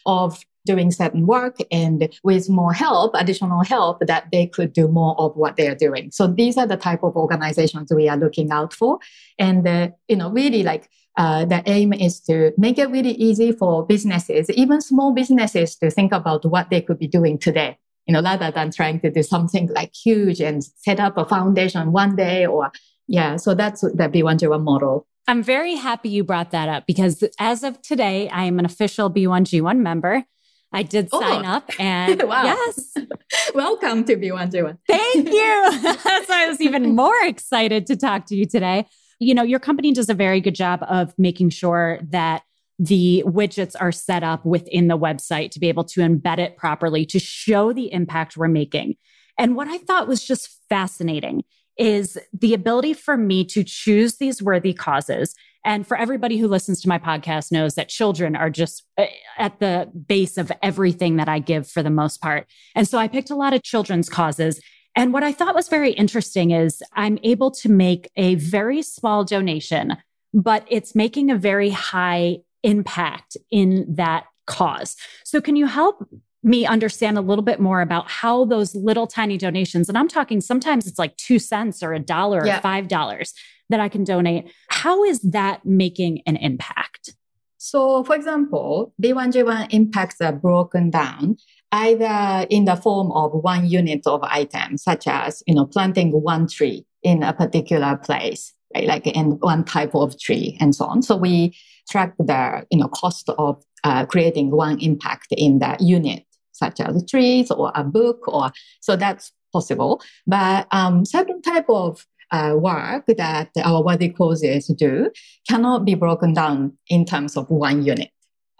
of 0.06 0.40
doing 0.66 0.90
certain 0.90 1.26
work 1.26 1.56
and 1.70 2.08
with 2.22 2.48
more 2.48 2.72
help, 2.72 3.12
additional 3.14 3.64
help 3.64 4.00
that 4.06 4.26
they 4.30 4.46
could 4.46 4.72
do 4.72 4.88
more 4.88 5.18
of 5.18 5.36
what 5.36 5.56
they 5.56 5.68
are 5.68 5.74
doing. 5.74 6.10
So 6.10 6.26
these 6.26 6.56
are 6.56 6.66
the 6.66 6.76
type 6.76 7.02
of 7.02 7.16
organizations 7.16 7.92
we 7.94 8.08
are 8.08 8.16
looking 8.16 8.50
out 8.50 8.72
for. 8.72 8.98
And, 9.38 9.66
uh, 9.66 9.90
you 10.08 10.16
know, 10.16 10.30
really 10.30 10.62
like, 10.62 10.88
uh, 11.16 11.44
the 11.44 11.62
aim 11.66 11.92
is 11.92 12.20
to 12.20 12.52
make 12.56 12.78
it 12.78 12.88
really 12.88 13.12
easy 13.12 13.52
for 13.52 13.84
businesses, 13.84 14.48
even 14.50 14.80
small 14.80 15.12
businesses 15.12 15.76
to 15.76 15.90
think 15.90 16.12
about 16.12 16.44
what 16.44 16.70
they 16.70 16.80
could 16.80 16.98
be 16.98 17.08
doing 17.08 17.38
today. 17.38 17.76
You 18.06 18.14
know, 18.14 18.22
rather 18.22 18.50
than 18.50 18.70
trying 18.70 19.00
to 19.00 19.10
do 19.10 19.22
something 19.22 19.68
like 19.68 19.94
huge 19.94 20.40
and 20.40 20.64
set 20.64 20.98
up 20.98 21.16
a 21.16 21.24
foundation 21.24 21.92
one 21.92 22.16
day 22.16 22.46
or 22.46 22.72
yeah, 23.06 23.36
so 23.36 23.54
that's 23.54 23.80
the 23.80 24.08
B1G1 24.08 24.62
model. 24.62 25.06
I'm 25.26 25.42
very 25.42 25.74
happy 25.74 26.08
you 26.08 26.24
brought 26.24 26.50
that 26.52 26.68
up 26.68 26.86
because 26.86 27.22
as 27.38 27.62
of 27.62 27.80
today, 27.82 28.28
I 28.28 28.44
am 28.44 28.58
an 28.58 28.64
official 28.64 29.10
B1G1 29.10 29.78
member. 29.78 30.24
I 30.72 30.82
did 30.82 31.08
oh. 31.12 31.20
sign 31.20 31.44
up 31.44 31.70
and 31.78 32.20
yes. 32.20 32.94
Welcome 33.54 34.04
to 34.04 34.16
B1G1. 34.16 34.78
Thank 34.86 35.28
you. 35.32 35.80
That's 35.82 36.28
why 36.28 36.44
I 36.44 36.48
was 36.48 36.60
even 36.60 36.94
more 36.94 37.16
excited 37.24 37.86
to 37.86 37.96
talk 37.96 38.26
to 38.26 38.36
you 38.36 38.46
today. 38.46 38.86
You 39.18 39.34
know, 39.34 39.42
your 39.42 39.58
company 39.58 39.92
does 39.92 40.08
a 40.08 40.14
very 40.14 40.40
good 40.40 40.54
job 40.54 40.84
of 40.88 41.12
making 41.18 41.50
sure 41.50 42.00
that 42.10 42.42
the 42.78 43.22
widgets 43.26 43.74
are 43.78 43.92
set 43.92 44.22
up 44.22 44.44
within 44.46 44.88
the 44.88 44.96
website 44.96 45.50
to 45.50 45.60
be 45.60 45.68
able 45.68 45.84
to 45.84 46.00
embed 46.00 46.38
it 46.38 46.56
properly 46.56 47.04
to 47.06 47.18
show 47.18 47.72
the 47.72 47.92
impact 47.92 48.36
we're 48.36 48.48
making. 48.48 48.94
And 49.38 49.54
what 49.54 49.68
I 49.68 49.78
thought 49.78 50.08
was 50.08 50.24
just 50.24 50.58
fascinating 50.68 51.44
is 51.76 52.18
the 52.32 52.54
ability 52.54 52.94
for 52.94 53.16
me 53.16 53.44
to 53.46 53.64
choose 53.64 54.16
these 54.16 54.42
worthy 54.42 54.72
causes. 54.72 55.34
And 55.64 55.86
for 55.86 55.96
everybody 55.96 56.38
who 56.38 56.48
listens 56.48 56.80
to 56.82 56.88
my 56.88 56.98
podcast 56.98 57.52
knows 57.52 57.74
that 57.74 57.88
children 57.88 58.34
are 58.34 58.50
just 58.50 58.84
uh, 58.96 59.06
at 59.38 59.60
the 59.60 59.90
base 60.06 60.38
of 60.38 60.50
everything 60.62 61.16
that 61.16 61.28
I 61.28 61.38
give 61.38 61.68
for 61.68 61.82
the 61.82 61.90
most 61.90 62.20
part. 62.20 62.46
And 62.74 62.88
so 62.88 62.98
I 62.98 63.08
picked 63.08 63.30
a 63.30 63.36
lot 63.36 63.52
of 63.52 63.62
children's 63.62 64.08
causes. 64.08 64.60
And 64.96 65.12
what 65.12 65.22
I 65.22 65.32
thought 65.32 65.54
was 65.54 65.68
very 65.68 65.92
interesting 65.92 66.50
is 66.50 66.82
I'm 66.94 67.18
able 67.22 67.50
to 67.52 67.68
make 67.68 68.10
a 68.16 68.34
very 68.36 68.82
small 68.82 69.24
donation, 69.24 69.96
but 70.32 70.66
it's 70.68 70.94
making 70.94 71.30
a 71.30 71.36
very 71.36 71.70
high 71.70 72.38
impact 72.62 73.36
in 73.50 73.86
that 73.94 74.24
cause. 74.46 74.96
So 75.24 75.40
can 75.40 75.56
you 75.56 75.66
help 75.66 76.06
me 76.42 76.66
understand 76.66 77.18
a 77.18 77.20
little 77.20 77.44
bit 77.44 77.60
more 77.60 77.82
about 77.82 78.10
how 78.10 78.44
those 78.46 78.74
little 78.74 79.06
tiny 79.06 79.36
donations, 79.36 79.88
and 79.88 79.98
I'm 79.98 80.08
talking 80.08 80.40
sometimes 80.40 80.86
it's 80.86 80.98
like 80.98 81.16
two 81.16 81.38
cents 81.38 81.82
or 81.82 81.92
a 81.92 81.98
dollar 81.98 82.46
yeah. 82.46 82.58
or 82.58 82.60
five 82.62 82.88
dollars 82.88 83.34
that 83.70 83.80
I 83.80 83.88
can 83.88 84.04
donate. 84.04 84.52
How 84.68 85.04
is 85.04 85.20
that 85.22 85.64
making 85.64 86.22
an 86.26 86.36
impact? 86.36 87.14
So, 87.56 88.04
for 88.04 88.14
example, 88.14 88.94
B1G1 89.02 89.72
impacts 89.72 90.20
are 90.20 90.32
broken 90.32 90.90
down 90.90 91.36
either 91.72 92.46
in 92.50 92.64
the 92.64 92.76
form 92.76 93.12
of 93.12 93.32
one 93.32 93.68
unit 93.68 94.06
of 94.06 94.22
item, 94.22 94.76
such 94.76 95.06
as, 95.06 95.42
you 95.46 95.54
know, 95.54 95.66
planting 95.66 96.10
one 96.10 96.48
tree 96.48 96.86
in 97.02 97.22
a 97.22 97.32
particular 97.32 97.96
place, 97.96 98.52
right? 98.74 98.86
Like 98.86 99.06
in 99.06 99.32
one 99.40 99.64
type 99.64 99.94
of 99.94 100.18
tree 100.18 100.56
and 100.58 100.74
so 100.74 100.86
on. 100.86 101.02
So 101.02 101.16
we 101.16 101.54
track 101.88 102.14
the, 102.18 102.66
you 102.70 102.78
know, 102.78 102.88
cost 102.88 103.28
of 103.28 103.62
uh, 103.84 104.06
creating 104.06 104.50
one 104.50 104.80
impact 104.80 105.28
in 105.30 105.58
that 105.60 105.80
unit 105.80 106.24
such 106.52 106.80
as 106.80 107.04
trees 107.08 107.50
or 107.50 107.72
a 107.74 107.84
book 107.84 108.26
or 108.28 108.52
so 108.80 108.96
that's 108.96 109.32
possible. 109.52 110.02
But 110.26 110.66
um, 110.70 111.04
certain 111.04 111.42
type 111.42 111.66
of 111.68 112.06
uh, 112.32 112.54
work 112.56 113.04
that 113.16 113.50
our 113.62 113.82
worthy 113.82 114.08
causes 114.10 114.66
do 114.76 115.10
cannot 115.48 115.84
be 115.84 115.94
broken 115.94 116.32
down 116.32 116.76
in 116.88 117.04
terms 117.04 117.36
of 117.36 117.48
one 117.50 117.84
unit. 117.84 118.10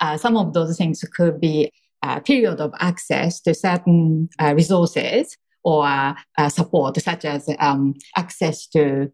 Uh, 0.01 0.17
some 0.17 0.37
of 0.37 0.53
those 0.55 0.77
things 0.77 1.05
could 1.15 1.41
be 1.41 1.71
a 2.03 2.21
period 2.21 2.61
of 2.61 2.73
access 2.81 3.41
to 3.41 3.55
certain 3.55 4.29
uh, 4.41 4.55
resources 4.55 5.37
or 5.63 5.85
uh, 5.85 6.49
support, 6.49 6.97
such 6.97 7.25
as 7.25 7.49
um, 7.59 7.95
access 8.17 8.67
to 8.67 9.13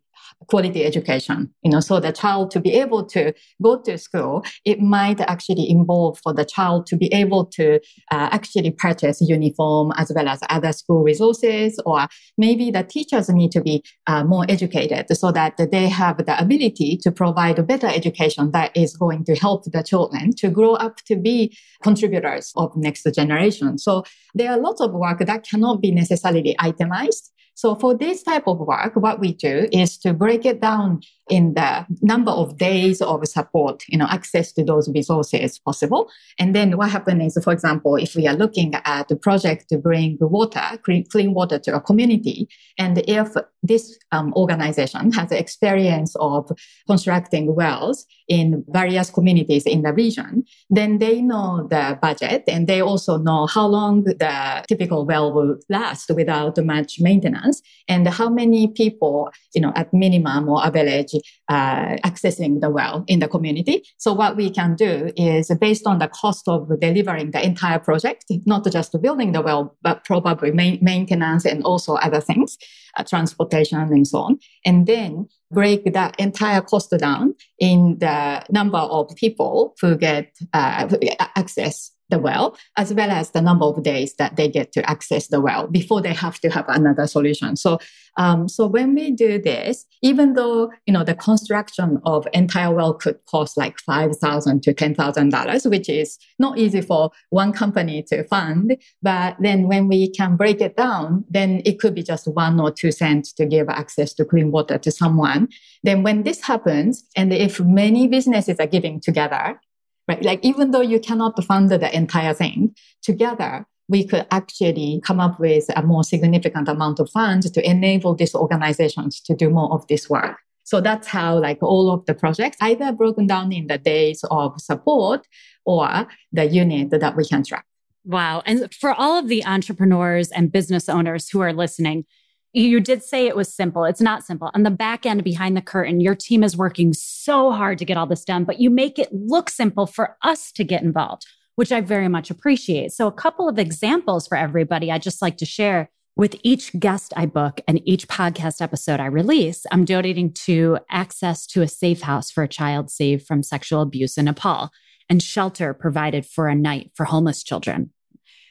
quality 0.49 0.85
education. 0.85 1.53
You 1.63 1.71
know, 1.71 1.81
so 1.81 2.01
the 2.01 2.13
child 2.13 2.51
to 2.53 2.61
be 2.61 2.73
able 2.73 3.05
to 3.07 3.33
go 3.63 3.81
to 3.81 3.99
school, 3.99 4.45
it 4.65 4.81
might 4.81 5.21
actually 5.21 5.69
involve 5.69 6.19
for 6.23 6.33
the 6.33 6.45
child 6.45 6.87
to 6.87 6.97
be 6.97 7.13
able 7.13 7.47
to 7.47 7.77
uh, 8.11 8.29
actually 8.33 8.71
purchase 8.71 9.21
uniform 9.21 9.93
as 9.97 10.13
well 10.15 10.29
as 10.29 10.41
other 10.51 10.73
school 10.73 11.03
resources, 11.03 11.81
or 11.85 12.07
maybe 12.39 12.71
the 12.71 12.83
teachers 12.83 13.29
need 13.29 13.51
to 13.53 13.61
be 13.61 13.83
uh, 14.07 14.25
more 14.25 14.45
educated 14.49 15.07
so 15.17 15.33
that 15.33 15.57
they 15.71 15.89
have 15.89 16.19
the 16.25 16.41
ability 16.41 16.99
to 17.03 17.11
provide 17.11 17.59
a 17.59 17.63
better 17.63 17.87
education 17.87 18.51
that 18.53 18.77
is 18.77 18.97
going 18.97 19.25
to 19.25 19.35
help 19.35 19.65
the 19.65 19.83
children 19.83 20.33
to 20.37 20.51
grow 20.51 20.75
up 20.75 20.97
to 21.07 21.17
be 21.17 21.57
contributors 21.83 22.53
of 22.57 22.77
next 22.77 23.07
generation. 23.15 23.79
So 23.79 24.05
there 24.35 24.51
are 24.51 24.59
lots 24.59 24.81
of 24.81 24.93
work 24.93 25.19
that 25.21 25.45
cannot 25.45 25.81
be 25.81 25.91
necessarily 25.91 26.55
itemized. 26.59 27.33
So 27.57 27.75
for 27.75 27.97
this 27.97 28.23
type 28.23 28.47
of 28.47 28.59
work, 28.59 28.95
what 28.97 29.19
we 29.19 29.33
do 29.33 29.67
is 29.73 29.97
to 29.99 30.13
break 30.13 30.45
it 30.45 30.61
down 30.61 31.01
in 31.31 31.55
the 31.55 31.87
number 32.03 32.31
of 32.31 32.59
days 32.59 33.01
of 33.01 33.27
support, 33.27 33.83
you 33.89 33.97
know, 33.97 34.07
access 34.11 34.53
to 34.53 34.63
those 34.63 34.89
resources 34.91 35.59
possible. 35.59 36.11
And 36.39 36.55
then 36.55 36.77
what 36.77 36.91
happens 36.91 37.37
is, 37.37 37.43
for 37.43 37.55
example, 37.55 37.97
if 37.97 38.15
we 38.15 38.29
are 38.29 38.37
looking 38.37 38.75
at 38.85 39.09
the 39.09 39.17
project 39.17 39.71
to 39.71 39.79
bring 39.79 40.19
water, 40.21 40.63
clean, 40.85 41.07
clean 41.07 41.33
water 41.33 41.59
to 41.61 41.75
a 41.75 41.81
community, 41.81 42.47
and 42.79 43.03
if 43.09 43.33
this 43.63 43.99
um, 44.13 44.35
organization 44.35 45.11
has 45.13 45.33
experience 45.33 46.15
of 46.21 46.53
constructing 46.87 47.55
wells 47.55 48.05
in 48.29 48.63
various 48.69 49.11
communities 49.11 49.65
in 49.65 49.83
the 49.83 49.93
region, 49.95 50.45
then 50.69 50.99
they 50.99 51.23
know 51.23 51.67
the 51.71 51.99
budget 52.03 52.45
and 52.47 52.69
they 52.69 52.83
also 52.83 53.17
know 53.17 53.47
how 53.47 53.67
long 53.67 54.05
the 54.05 54.65
typical 54.69 55.07
well 55.07 55.33
will 55.33 55.57
last 55.69 56.11
without 56.15 56.63
much 56.65 57.01
maintenance 57.01 57.46
and 57.89 58.09
how 58.09 58.29
many 58.29 58.69
people, 58.69 59.31
you 59.55 59.61
know, 59.61 59.73
at 59.75 59.93
minimum 59.93 60.49
or 60.49 60.65
average 60.65 61.15
uh, 61.49 61.97
accessing 62.05 62.61
the 62.61 62.71
well 62.71 63.05
in 63.07 63.21
the 63.21 63.29
community. 63.29 63.85
So 63.99 64.13
what 64.13 64.37
we 64.37 64.51
can 64.51 64.75
do 64.75 65.13
is 65.17 65.51
based 65.61 65.87
on 65.87 65.99
the 65.99 66.09
cost 66.09 66.49
of 66.49 66.69
delivering 66.81 67.31
the 67.31 67.45
entire 67.45 67.79
project, 67.79 68.25
not 68.45 68.65
just 68.71 69.01
building 69.01 69.33
the 69.33 69.43
well, 69.43 69.77
but 69.83 70.05
probably 70.05 70.51
ma- 70.51 70.79
maintenance 70.81 71.45
and 71.45 71.63
also 71.65 71.95
other 71.95 72.21
things, 72.21 72.59
uh, 72.97 73.05
transportation 73.05 73.79
and 73.79 74.07
so 74.07 74.19
on. 74.19 74.39
And 74.65 74.87
then 74.87 75.29
break 75.51 75.93
that 75.93 76.19
entire 76.19 76.61
cost 76.61 76.91
down 76.99 77.35
in 77.59 77.99
the 77.99 78.45
number 78.51 78.79
of 78.79 79.15
people 79.17 79.75
who 79.81 79.97
get 79.97 80.33
uh, 80.53 80.89
access 81.37 81.93
the 82.09 82.19
well, 82.19 82.57
as 82.77 82.95
well 82.95 83.11
as 83.11 83.31
the 83.31 83.41
number 83.41 83.65
of 83.65 83.83
days 83.83 84.15
that 84.17 84.37
they 84.37 84.49
get 84.49 84.73
to 84.73 84.89
access 84.89 85.29
the 85.29 85.41
well 85.41 85.67
before 85.67 86.01
they 86.01 86.13
have 86.13 86.39
to 86.41 86.49
have 86.51 86.65
another 86.69 87.07
solution. 87.07 87.57
So, 87.57 87.79
um, 88.17 88.49
so 88.49 88.67
when 88.67 88.95
we 88.95 89.11
do 89.11 89.41
this, 89.41 89.85
even 90.03 90.35
though 90.35 90.71
you 90.87 90.93
know 90.93 91.05
the 91.05 91.15
construction 91.15 92.01
of 92.05 92.27
entire 92.33 92.73
well 92.73 92.95
could 92.95 93.19
cost 93.27 93.57
like 93.57 93.79
five 93.81 94.17
thousand 94.17 94.63
to 94.65 94.73
ten 94.73 94.95
thousand 94.95 95.31
dollars, 95.31 95.67
which 95.67 95.89
is 95.89 96.19
not 96.39 96.59
easy 96.59 96.81
for 96.81 97.11
one 97.31 97.53
company 97.53 98.03
to 98.05 98.25
fund, 98.25 98.77
but 99.03 99.37
then 99.41 99.69
when 99.69 99.89
we 99.89 100.11
can 100.11 100.37
break 100.37 100.61
it 100.61 100.77
down, 100.77 101.25
then 101.29 101.61
it 101.65 101.79
could 101.81 101.95
be 101.95 102.03
just 102.03 102.29
one 102.29 102.61
or 102.61 102.71
two 102.71 102.93
cents 102.93 103.33
to 103.33 103.47
give 103.47 103.69
access 103.69 104.13
to 104.15 104.25
clean 104.25 104.51
water 104.51 104.79
to 104.79 104.91
someone. 104.91 105.49
Then 105.83 106.03
when 106.03 106.23
this 106.23 106.43
happens, 106.43 107.05
and 107.17 107.33
if 107.33 107.61
many 107.61 108.09
businesses 108.09 108.59
are 108.61 108.67
giving 108.67 109.01
together, 109.01 109.61
right? 110.09 110.23
Like 110.23 110.45
even 110.45 110.71
though 110.71 110.81
you 110.81 111.01
cannot 111.01 111.43
fund 111.45 111.71
the 111.71 111.97
entire 111.97 112.35
thing 112.35 112.75
together, 113.03 113.67
we 113.89 114.07
could 114.07 114.27
actually 114.31 115.01
come 115.05 115.21
up 115.21 115.39
with 115.39 115.67
a 115.77 115.83
more 115.83 116.03
significant 116.03 116.69
amount 116.69 116.99
of 116.99 117.11
funds 117.11 117.51
to 117.51 117.69
enable 117.69 118.15
these 118.15 118.35
organizations 118.35 119.21
to 119.21 119.35
do 119.35 119.49
more 119.49 119.73
of 119.73 119.87
this 119.87 120.11
work. 120.11 120.39
So 120.65 120.81
that's 120.81 121.07
how 121.07 121.39
like 121.39 121.63
all 121.63 121.93
of 121.93 122.05
the 122.07 122.15
projects 122.15 122.57
either 122.61 122.91
broken 122.91 123.29
down 123.29 123.53
in 123.53 123.69
the 123.69 123.79
days 123.79 124.25
of 124.31 124.61
support 124.61 125.27
or 125.65 126.09
the 126.33 126.45
unit 126.47 126.91
that 126.91 127.17
we 127.17 127.25
can 127.25 127.45
track. 127.45 127.65
Wow. 128.05 128.43
And 128.47 128.73
for 128.75 128.93
all 128.93 129.19
of 129.19 129.29
the 129.29 129.45
entrepreneurs 129.45 130.31
and 130.31 130.51
business 130.51 130.89
owners 130.89 131.29
who 131.29 131.41
are 131.41 131.53
listening, 131.53 132.05
you 132.53 132.81
did 132.81 133.03
say 133.03 133.27
it 133.27 133.37
was 133.37 133.53
simple. 133.53 133.85
It's 133.85 134.01
not 134.01 134.25
simple. 134.25 134.51
On 134.55 134.63
the 134.63 134.71
back 134.71 135.05
end 135.05 135.23
behind 135.23 135.57
the 135.57 135.63
curtain, 135.63 136.01
your 136.01 136.15
team 136.15 136.43
is 136.43 136.57
working 136.57 136.93
so 136.95 137.53
hard 137.53 137.79
to 137.79 137.85
get 137.85 137.97
all 137.97 138.07
this 138.07 138.25
done, 138.25 138.45
but 138.45 138.61
you 138.61 138.71
make 138.71 138.99
it 138.99 139.13
look 139.13 139.51
simple 139.51 139.87
for 139.87 140.17
us 140.23 140.53
to 140.53 140.65
get 140.65 140.83
involved, 140.83 141.27
which 141.57 141.71
I 141.71 141.81
very 141.81 142.09
much 142.09 142.31
appreciate. 142.31 142.93
So, 142.93 143.07
a 143.07 143.13
couple 143.13 143.49
of 143.49 143.59
examples 143.59 144.27
for 144.27 144.37
everybody 144.37 144.91
I'd 144.91 145.03
just 145.03 145.23
like 145.23 145.37
to 145.39 145.47
share. 145.47 145.91
With 146.19 146.37
each 146.43 146.73
guest 146.81 147.13
I 147.15 147.27
book 147.27 147.61
and 147.69 147.87
each 147.87 148.09
podcast 148.09 148.63
episode 148.63 149.01
I 149.01 149.07
release, 149.07 149.67
I'm 149.71 149.85
donating 149.85 150.33
to 150.47 150.79
access 150.91 151.47
to 151.49 151.61
a 151.61 151.69
safe 151.69 152.01
house 152.01 152.31
for 152.31 152.43
a 152.43 152.49
child 152.49 152.91
saved 152.91 153.27
from 153.27 153.43
sexual 153.43 153.83
abuse 153.83 154.17
in 154.17 154.25
Nepal 154.25 154.71
and 155.11 155.23
shelter 155.23 155.75
provided 155.75 156.25
for 156.25 156.49
a 156.49 156.55
night 156.55 156.91
for 156.95 157.05
homeless 157.05 157.43
children. 157.43 157.91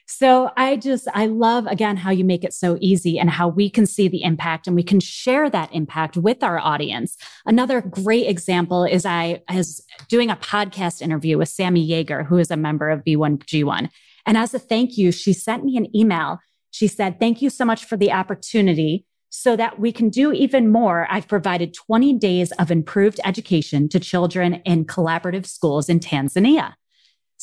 So 0.07 0.51
I 0.55 0.75
just, 0.75 1.07
I 1.13 1.25
love 1.25 1.65
again 1.65 1.97
how 1.97 2.11
you 2.11 2.23
make 2.23 2.43
it 2.43 2.53
so 2.53 2.77
easy 2.79 3.17
and 3.17 3.29
how 3.29 3.47
we 3.47 3.69
can 3.69 3.85
see 3.85 4.07
the 4.07 4.23
impact 4.23 4.67
and 4.67 4.75
we 4.75 4.83
can 4.83 4.99
share 4.99 5.49
that 5.49 5.73
impact 5.73 6.15
with 6.15 6.43
our 6.43 6.59
audience. 6.59 7.17
Another 7.45 7.81
great 7.81 8.27
example 8.27 8.83
is 8.83 9.05
I 9.05 9.41
was 9.51 9.83
doing 10.07 10.29
a 10.29 10.35
podcast 10.35 11.01
interview 11.01 11.37
with 11.37 11.49
Sammy 11.49 11.87
Yeager, 11.87 12.25
who 12.25 12.37
is 12.37 12.51
a 12.51 12.57
member 12.57 12.89
of 12.89 13.03
B1G1. 13.03 13.89
And 14.27 14.37
as 14.37 14.53
a 14.53 14.59
thank 14.59 14.97
you, 14.97 15.11
she 15.11 15.33
sent 15.33 15.63
me 15.63 15.75
an 15.75 15.95
email. 15.95 16.39
She 16.69 16.87
said, 16.87 17.19
thank 17.19 17.41
you 17.41 17.49
so 17.49 17.65
much 17.65 17.85
for 17.85 17.97
the 17.97 18.11
opportunity 18.11 19.05
so 19.29 19.55
that 19.55 19.79
we 19.79 19.91
can 19.91 20.09
do 20.09 20.31
even 20.31 20.71
more. 20.71 21.07
I've 21.09 21.27
provided 21.27 21.73
20 21.73 22.13
days 22.19 22.51
of 22.53 22.71
improved 22.71 23.19
education 23.25 23.89
to 23.89 23.99
children 23.99 24.55
in 24.65 24.85
collaborative 24.85 25.45
schools 25.45 25.89
in 25.89 25.99
Tanzania. 25.99 26.73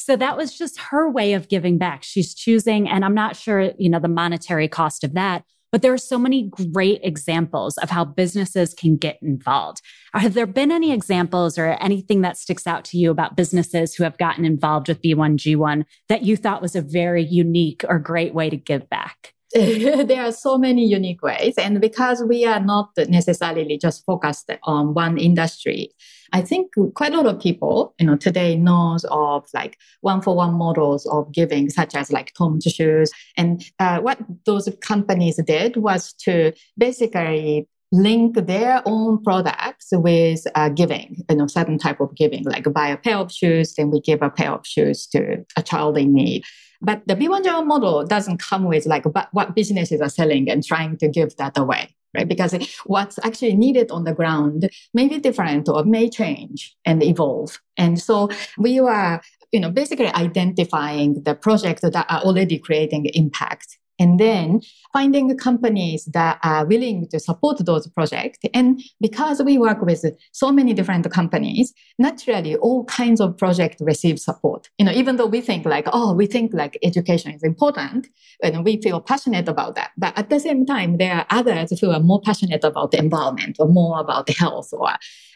So 0.04 0.16
that 0.16 0.37
was 0.37 0.56
just 0.56 0.80
her 0.80 1.09
way 1.09 1.32
of 1.35 1.49
giving 1.49 1.78
back. 1.78 2.02
She's 2.02 2.35
choosing, 2.35 2.88
and 2.88 3.04
I'm 3.04 3.14
not 3.14 3.37
sure, 3.37 3.73
you 3.78 3.88
know, 3.88 4.00
the 4.00 4.09
monetary 4.09 4.66
cost 4.66 5.04
of 5.04 5.14
that, 5.14 5.44
but 5.71 5.80
there 5.80 5.92
are 5.92 5.99
so 5.99 6.18
many 6.18 6.50
great 6.50 7.00
examples 7.04 7.78
of 7.78 7.88
how 7.88 8.04
businesses 8.04 8.75
can 8.75 8.97
get 8.97 9.18
involved. 9.23 9.80
Have 10.12 10.35
there 10.35 10.47
been 10.47 10.73
any 10.73 10.92
examples 10.92 11.56
or 11.56 11.68
anything 11.80 12.21
that 12.23 12.37
sticks 12.37 12.66
out 12.66 12.85
to 12.87 12.99
you 12.99 13.11
about 13.11 13.37
businesses 13.37 13.94
who 13.94 14.02
have 14.04 14.18
gotten 14.18 14.44
involved 14.44 14.88
with 14.88 15.00
B1G1 15.00 15.85
that 16.09 16.23
you 16.23 16.37
thought 16.37 16.62
was 16.62 16.75
a 16.75 16.82
very 16.82 17.25
unique 17.25 17.85
or 17.88 17.99
great 17.99 18.35
way 18.35 18.50
to 18.50 18.56
give 18.56 18.90
back? 18.90 19.32
there 20.06 20.23
are 20.23 20.32
so 20.32 20.56
many 20.56 20.87
unique 20.87 21.23
ways. 21.23 21.54
And 21.59 21.80
because 21.80 22.23
we 22.23 22.47
are 22.47 22.61
not 22.61 22.90
necessarily 23.09 23.76
just 23.78 24.04
focused 24.06 24.50
on 24.62 24.94
one 24.94 25.18
industry, 25.18 25.90
I 26.32 26.40
think 26.40 26.73
quite 26.94 27.12
a 27.12 27.16
lot 27.16 27.26
of 27.26 27.40
people, 27.40 27.94
you 27.99 28.06
know, 28.06 28.16
today 28.16 28.56
knows 28.56 29.04
of 29.11 29.47
like 29.52 29.78
one 30.00 30.23
for 30.23 30.35
one 30.35 30.54
models 30.54 31.06
of 31.06 31.30
giving, 31.32 31.68
such 31.68 31.94
as 31.94 32.11
like 32.11 32.32
Tom's 32.32 32.64
Shoes. 32.64 33.11
And 33.37 33.62
uh, 33.78 34.00
what 34.00 34.18
those 34.47 34.68
companies 34.80 35.38
did 35.44 35.76
was 35.76 36.14
to 36.25 36.52
basically 36.78 37.68
link 37.92 38.35
their 38.47 38.82
own 38.87 39.23
products 39.23 39.88
with 39.92 40.40
uh, 40.54 40.71
giving, 40.71 41.23
you 41.28 41.37
know, 41.37 41.47
certain 41.47 41.78
type 41.78 42.00
of 42.00 42.14
giving, 42.16 42.42
like 42.44 42.73
buy 42.73 42.88
a 42.88 42.97
pair 42.97 43.18
of 43.18 43.30
shoes, 43.30 43.75
then 43.75 43.90
we 43.90 44.00
give 44.00 44.23
a 44.23 44.30
pair 44.30 44.50
of 44.50 44.66
shoes 44.66 45.06
to 45.06 45.44
a 45.56 45.62
child 45.62 45.99
in 45.99 46.14
need. 46.14 46.42
But 46.82 47.02
the 47.06 47.14
B1G1 47.14 47.66
model 47.66 48.04
doesn't 48.04 48.38
come 48.38 48.64
with 48.64 48.86
like 48.86 49.04
what 49.32 49.54
businesses 49.54 50.00
are 50.00 50.08
selling 50.08 50.50
and 50.50 50.64
trying 50.64 50.96
to 50.98 51.08
give 51.08 51.36
that 51.36 51.56
away, 51.56 51.94
right? 52.14 52.26
Because 52.26 52.54
what's 52.84 53.18
actually 53.22 53.54
needed 53.54 53.90
on 53.92 54.04
the 54.04 54.12
ground 54.12 54.68
may 54.92 55.06
be 55.06 55.18
different 55.18 55.68
or 55.68 55.84
may 55.84 56.10
change 56.10 56.76
and 56.84 57.02
evolve. 57.02 57.60
And 57.76 58.00
so 58.00 58.28
we 58.58 58.80
are, 58.80 59.22
you 59.52 59.60
know, 59.60 59.70
basically 59.70 60.08
identifying 60.08 61.22
the 61.22 61.36
projects 61.36 61.82
that 61.82 61.94
are 61.94 62.20
already 62.20 62.58
creating 62.58 63.06
impact 63.14 63.78
and 64.02 64.18
then 64.18 64.61
finding 64.92 65.35
companies 65.38 66.06
that 66.06 66.40
are 66.42 66.66
willing 66.66 67.06
to 67.09 67.21
support 67.21 67.64
those 67.64 67.87
projects. 67.87 68.40
And 68.52 68.82
because 69.00 69.40
we 69.40 69.56
work 69.56 69.80
with 69.80 70.04
so 70.32 70.50
many 70.50 70.75
different 70.75 71.09
companies, 71.12 71.73
naturally 72.00 72.56
all 72.56 72.85
kinds 72.87 73.21
of 73.21 73.38
projects 73.38 73.80
receive 73.80 74.18
support. 74.18 74.68
You 74.78 74.87
know, 74.87 74.92
even 74.92 75.16
though 75.16 75.26
we 75.26 75.40
think 75.40 75.64
like, 75.64 75.87
oh, 75.92 76.14
we 76.14 76.26
think 76.26 76.52
like 76.52 76.76
education 76.82 77.30
is 77.30 77.44
important 77.44 78.09
and 78.42 78.64
we 78.64 78.82
feel 78.82 79.00
passionate 79.00 79.49
about 79.49 79.76
that. 79.76 79.92
But 79.97 80.18
at 80.18 80.30
the 80.30 80.40
same 80.40 80.66
time, 80.66 80.99
there 80.99 81.14
are 81.14 81.26
others 81.30 81.78
who 81.78 81.92
are 81.92 82.00
more 82.00 82.21
passionate 82.21 82.64
about 82.64 82.90
the 82.90 82.99
environment 82.99 83.59
or 83.61 83.68
more 83.68 84.00
about 84.00 84.28
health 84.30 84.71
or 84.73 84.90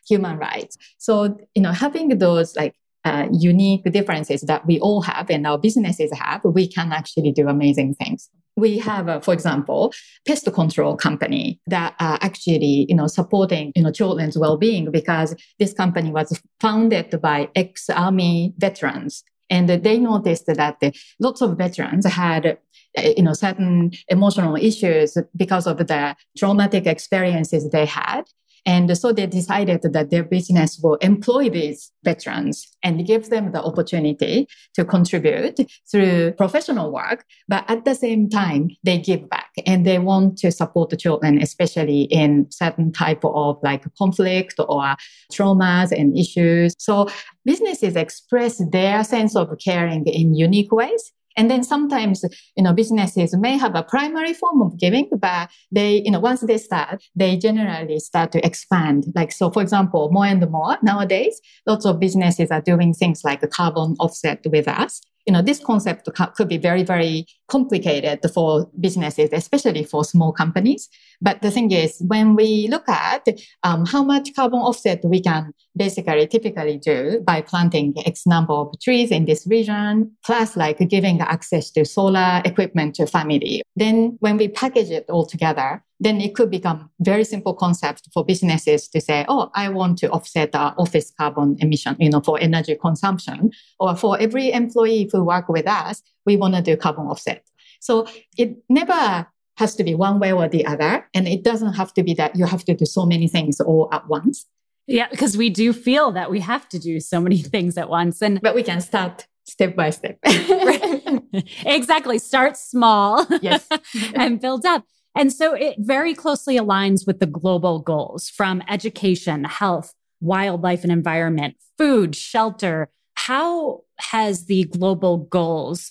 human 0.09 0.39
rights. 0.39 0.77
So, 0.99 1.39
you 1.55 1.63
know, 1.63 1.73
having 1.73 2.19
those 2.19 2.57
like 2.57 2.75
uh, 3.05 3.29
unique 3.31 3.85
differences 3.93 4.41
that 4.43 4.67
we 4.67 4.81
all 4.81 5.03
have 5.03 5.31
and 5.31 5.47
our 5.47 5.57
businesses 5.57 6.11
have, 6.13 6.41
we 6.45 6.67
can 6.67 6.93
actually 6.93 7.31
do 7.31 7.49
amazing 7.49 7.95
things 7.95 8.29
we 8.57 8.79
have, 8.79 9.09
uh, 9.09 9.21
for 9.21 9.35
example, 9.35 9.93
pest 10.27 10.51
control 10.53 10.97
company 10.97 11.61
that 11.67 11.95
are 12.01 12.19
actually, 12.23 12.87
you 12.89 12.95
know, 12.95 13.07
supporting, 13.07 13.73
you 13.77 13.83
know, 13.83 13.93
children's 13.93 14.39
well-being 14.39 14.91
because 14.91 15.35
this 15.59 15.75
company 15.75 16.11
was 16.11 16.41
founded 16.61 17.21
by 17.21 17.49
ex-army 17.55 18.55
veterans. 18.57 19.23
And 19.49 19.69
they 19.69 19.99
noticed 19.99 20.47
that 20.47 20.83
lots 21.21 21.41
of 21.41 21.57
veterans 21.57 22.05
had 22.05 22.59
you 22.97 23.23
know 23.23 23.33
certain 23.33 23.93
emotional 24.09 24.57
issues 24.57 25.17
because 25.37 25.67
of 25.67 25.77
the 25.79 26.17
traumatic 26.37 26.87
experiences 26.87 27.71
they 27.71 27.87
had 27.87 28.25
And 28.67 28.99
so 28.99 29.13
they 29.13 29.27
decided 29.27 29.83
that 29.83 30.11
their 30.11 30.25
business 30.25 30.79
will 30.83 30.97
employ 30.97 31.49
these 31.49 31.93
veterans 32.05 32.67
and 32.83 33.07
give 33.07 33.31
them 33.31 33.53
the 33.53 33.63
opportunity 33.63 34.49
to 34.75 34.85
contribute 34.85 35.61
through 35.91 36.33
professional 36.33 36.93
work. 36.93 37.25
But 37.49 37.65
at 37.69 37.85
the 37.85 37.95
same 37.95 38.29
time, 38.29 38.71
they 38.83 38.99
give 38.99 39.31
back 39.31 39.53
and 39.67 39.87
they 39.87 40.01
want 40.01 40.39
to 40.39 40.51
support 40.51 40.91
the 40.91 40.97
children, 40.97 41.41
especially 41.41 42.03
in 42.03 42.51
certain 42.51 42.93
type 42.93 43.25
of 43.25 43.59
like 43.63 43.85
conflict 43.97 44.55
or 44.59 44.97
traumas 45.33 45.93
and 45.93 46.19
issues. 46.19 46.75
So 46.79 47.09
businesses 47.45 47.95
express 47.95 48.61
their 48.73 49.05
sense 49.05 49.37
of 49.37 49.49
caring 49.65 50.07
in 50.07 50.35
unique 50.35 50.73
ways. 50.73 51.13
And 51.37 51.51
then 51.51 51.63
sometimes, 51.63 52.25
you 52.57 52.63
know, 52.63 52.73
businesses 52.73 53.37
may 53.37 53.57
have 53.59 53.75
a 53.75 53.83
primary 53.83 54.33
form 54.33 54.63
of 54.63 54.79
giving, 54.79 55.09
but 55.19 55.51
they, 55.71 56.03
you 56.05 56.11
know, 56.11 56.21
once 56.21 56.41
they 56.41 56.59
start, 56.59 57.03
they 57.15 57.37
generally 57.37 57.99
start 57.99 58.33
to 58.33 58.45
expand. 58.45 59.07
Like, 59.15 59.33
so 59.33 59.51
for 59.51 59.63
example, 59.63 60.09
more 60.11 60.27
and 60.27 60.51
more 60.51 60.79
nowadays, 60.83 61.41
lots 61.67 61.85
of 61.85 62.01
businesses 62.01 62.51
are 62.51 62.63
doing 62.63 62.95
things 62.95 63.23
like 63.25 63.49
carbon 63.51 63.97
offset 64.01 64.45
with 64.51 64.69
us 64.69 65.01
you 65.27 65.33
know, 65.33 65.43
this 65.43 65.59
concept 65.59 66.09
could 66.37 66.49
be 66.49 66.57
very, 66.57 66.85
very 66.85 67.27
complicated 67.49 68.21
for 68.33 68.71
businesses, 68.79 69.31
especially 69.33 69.83
for 69.85 70.05
small 70.05 70.33
companies. 70.33 70.89
But 71.21 71.43
the 71.43 71.51
thing 71.51 71.73
is, 71.73 72.01
when 72.07 72.37
we 72.37 72.69
look 72.69 72.89
at 72.89 73.27
um, 73.65 73.87
how 73.87 74.03
much 74.05 74.35
carbon 74.35 74.61
offset 74.61 75.01
we 75.05 75.21
can 75.21 75.53
basically 75.77 76.27
typically 76.29 76.79
do 76.79 77.23
by 77.27 77.43
planting 77.43 77.95
X 78.07 78.27
number 78.27 78.53
of 78.53 78.73
trees 78.81 79.11
in 79.11 79.25
this 79.25 79.47
region, 79.47 80.13
plus 80.25 80.57
like 80.57 80.79
giving 80.89 81.21
access 81.21 81.71
to 81.73 81.85
solar 81.85 82.41
equipment 82.45 82.95
to 82.97 83.07
family, 83.07 83.63
then 83.75 84.17
when 84.21 84.37
we 84.37 84.49
package 84.49 84.91
it 84.91 85.07
all 85.09 85.27
together, 85.27 85.83
then 85.99 86.21
it 86.21 86.35
could 86.35 86.51
become 86.51 86.91
very 87.01 87.25
simple 87.25 87.55
concept 87.55 88.09
for 88.13 88.25
businesses 88.25 88.89
to 88.89 89.01
say, 89.01 89.25
oh, 89.29 89.51
I 89.55 89.69
want 89.71 89.99
to 89.99 90.11
offset 90.11 90.55
our 90.55 90.75
office 90.77 91.13
carbon 91.19 91.57
emission, 91.61 91.97
you 91.99 92.11
know, 92.11 92.21
for 92.21 92.39
energy 92.39 92.75
consumption. 92.75 93.51
Or 93.81 93.97
for 93.97 94.19
every 94.21 94.53
employee 94.53 95.09
who 95.11 95.25
work 95.25 95.49
with 95.49 95.67
us, 95.67 96.03
we 96.27 96.37
want 96.37 96.55
to 96.55 96.63
do 96.63 96.77
carbon 96.77 97.07
offset. 97.07 97.45
So 97.81 98.07
it 98.37 98.57
never 98.69 99.27
has 99.57 99.75
to 99.77 99.85
be 99.85 99.95
one 99.95 100.19
way 100.19 100.33
or 100.33 100.49
the 100.49 100.67
other. 100.67 101.09
And 101.15 101.27
it 101.27 101.43
doesn't 101.43 101.75
have 101.75 101.95
to 101.95 102.03
be 102.03 102.13
that 102.15 102.37
you 102.37 102.45
have 102.45 102.65
to 102.67 102.75
do 102.75 102.85
so 102.85 103.07
many 103.07 103.27
things 103.27 103.61
all 103.61 103.89
at 103.93 104.07
once. 104.07 104.47
Yeah, 104.87 105.09
because 105.11 105.37
we 105.37 105.51
do 105.51 105.73
feel 105.73 106.13
that 106.13 106.31
we 106.31 106.41
have 106.41 106.69
to 106.69 106.79
do 106.79 107.01
so 107.01 107.21
many 107.21 107.39
things 107.55 107.77
at 107.79 107.89
once. 107.89 108.23
And 108.23 108.41
but 108.43 108.55
we 108.55 108.63
can 108.63 108.81
start 108.81 109.27
step 109.45 109.75
by 109.75 109.91
step. 109.91 110.19
exactly. 111.65 112.19
Start 112.19 112.57
small. 112.57 113.27
Yes. 113.41 113.67
and 114.15 114.41
build 114.41 114.67
up. 114.67 114.85
And 115.17 115.33
so 115.33 115.55
it 115.55 115.77
very 115.79 116.15
closely 116.15 116.57
aligns 116.59 117.07
with 117.07 117.21
the 117.21 117.27
global 117.27 117.81
goals 117.81 118.29
from 118.29 118.63
education, 118.69 119.45
health, 119.45 119.95
wildlife 120.21 120.83
and 120.83 120.93
environment, 120.93 121.57
food, 121.79 122.15
shelter. 122.15 122.91
How 123.15 123.83
has 123.99 124.47
the 124.47 124.65
global 124.65 125.19
goals 125.19 125.91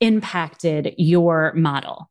impacted 0.00 0.94
your 0.96 1.52
model? 1.54 2.10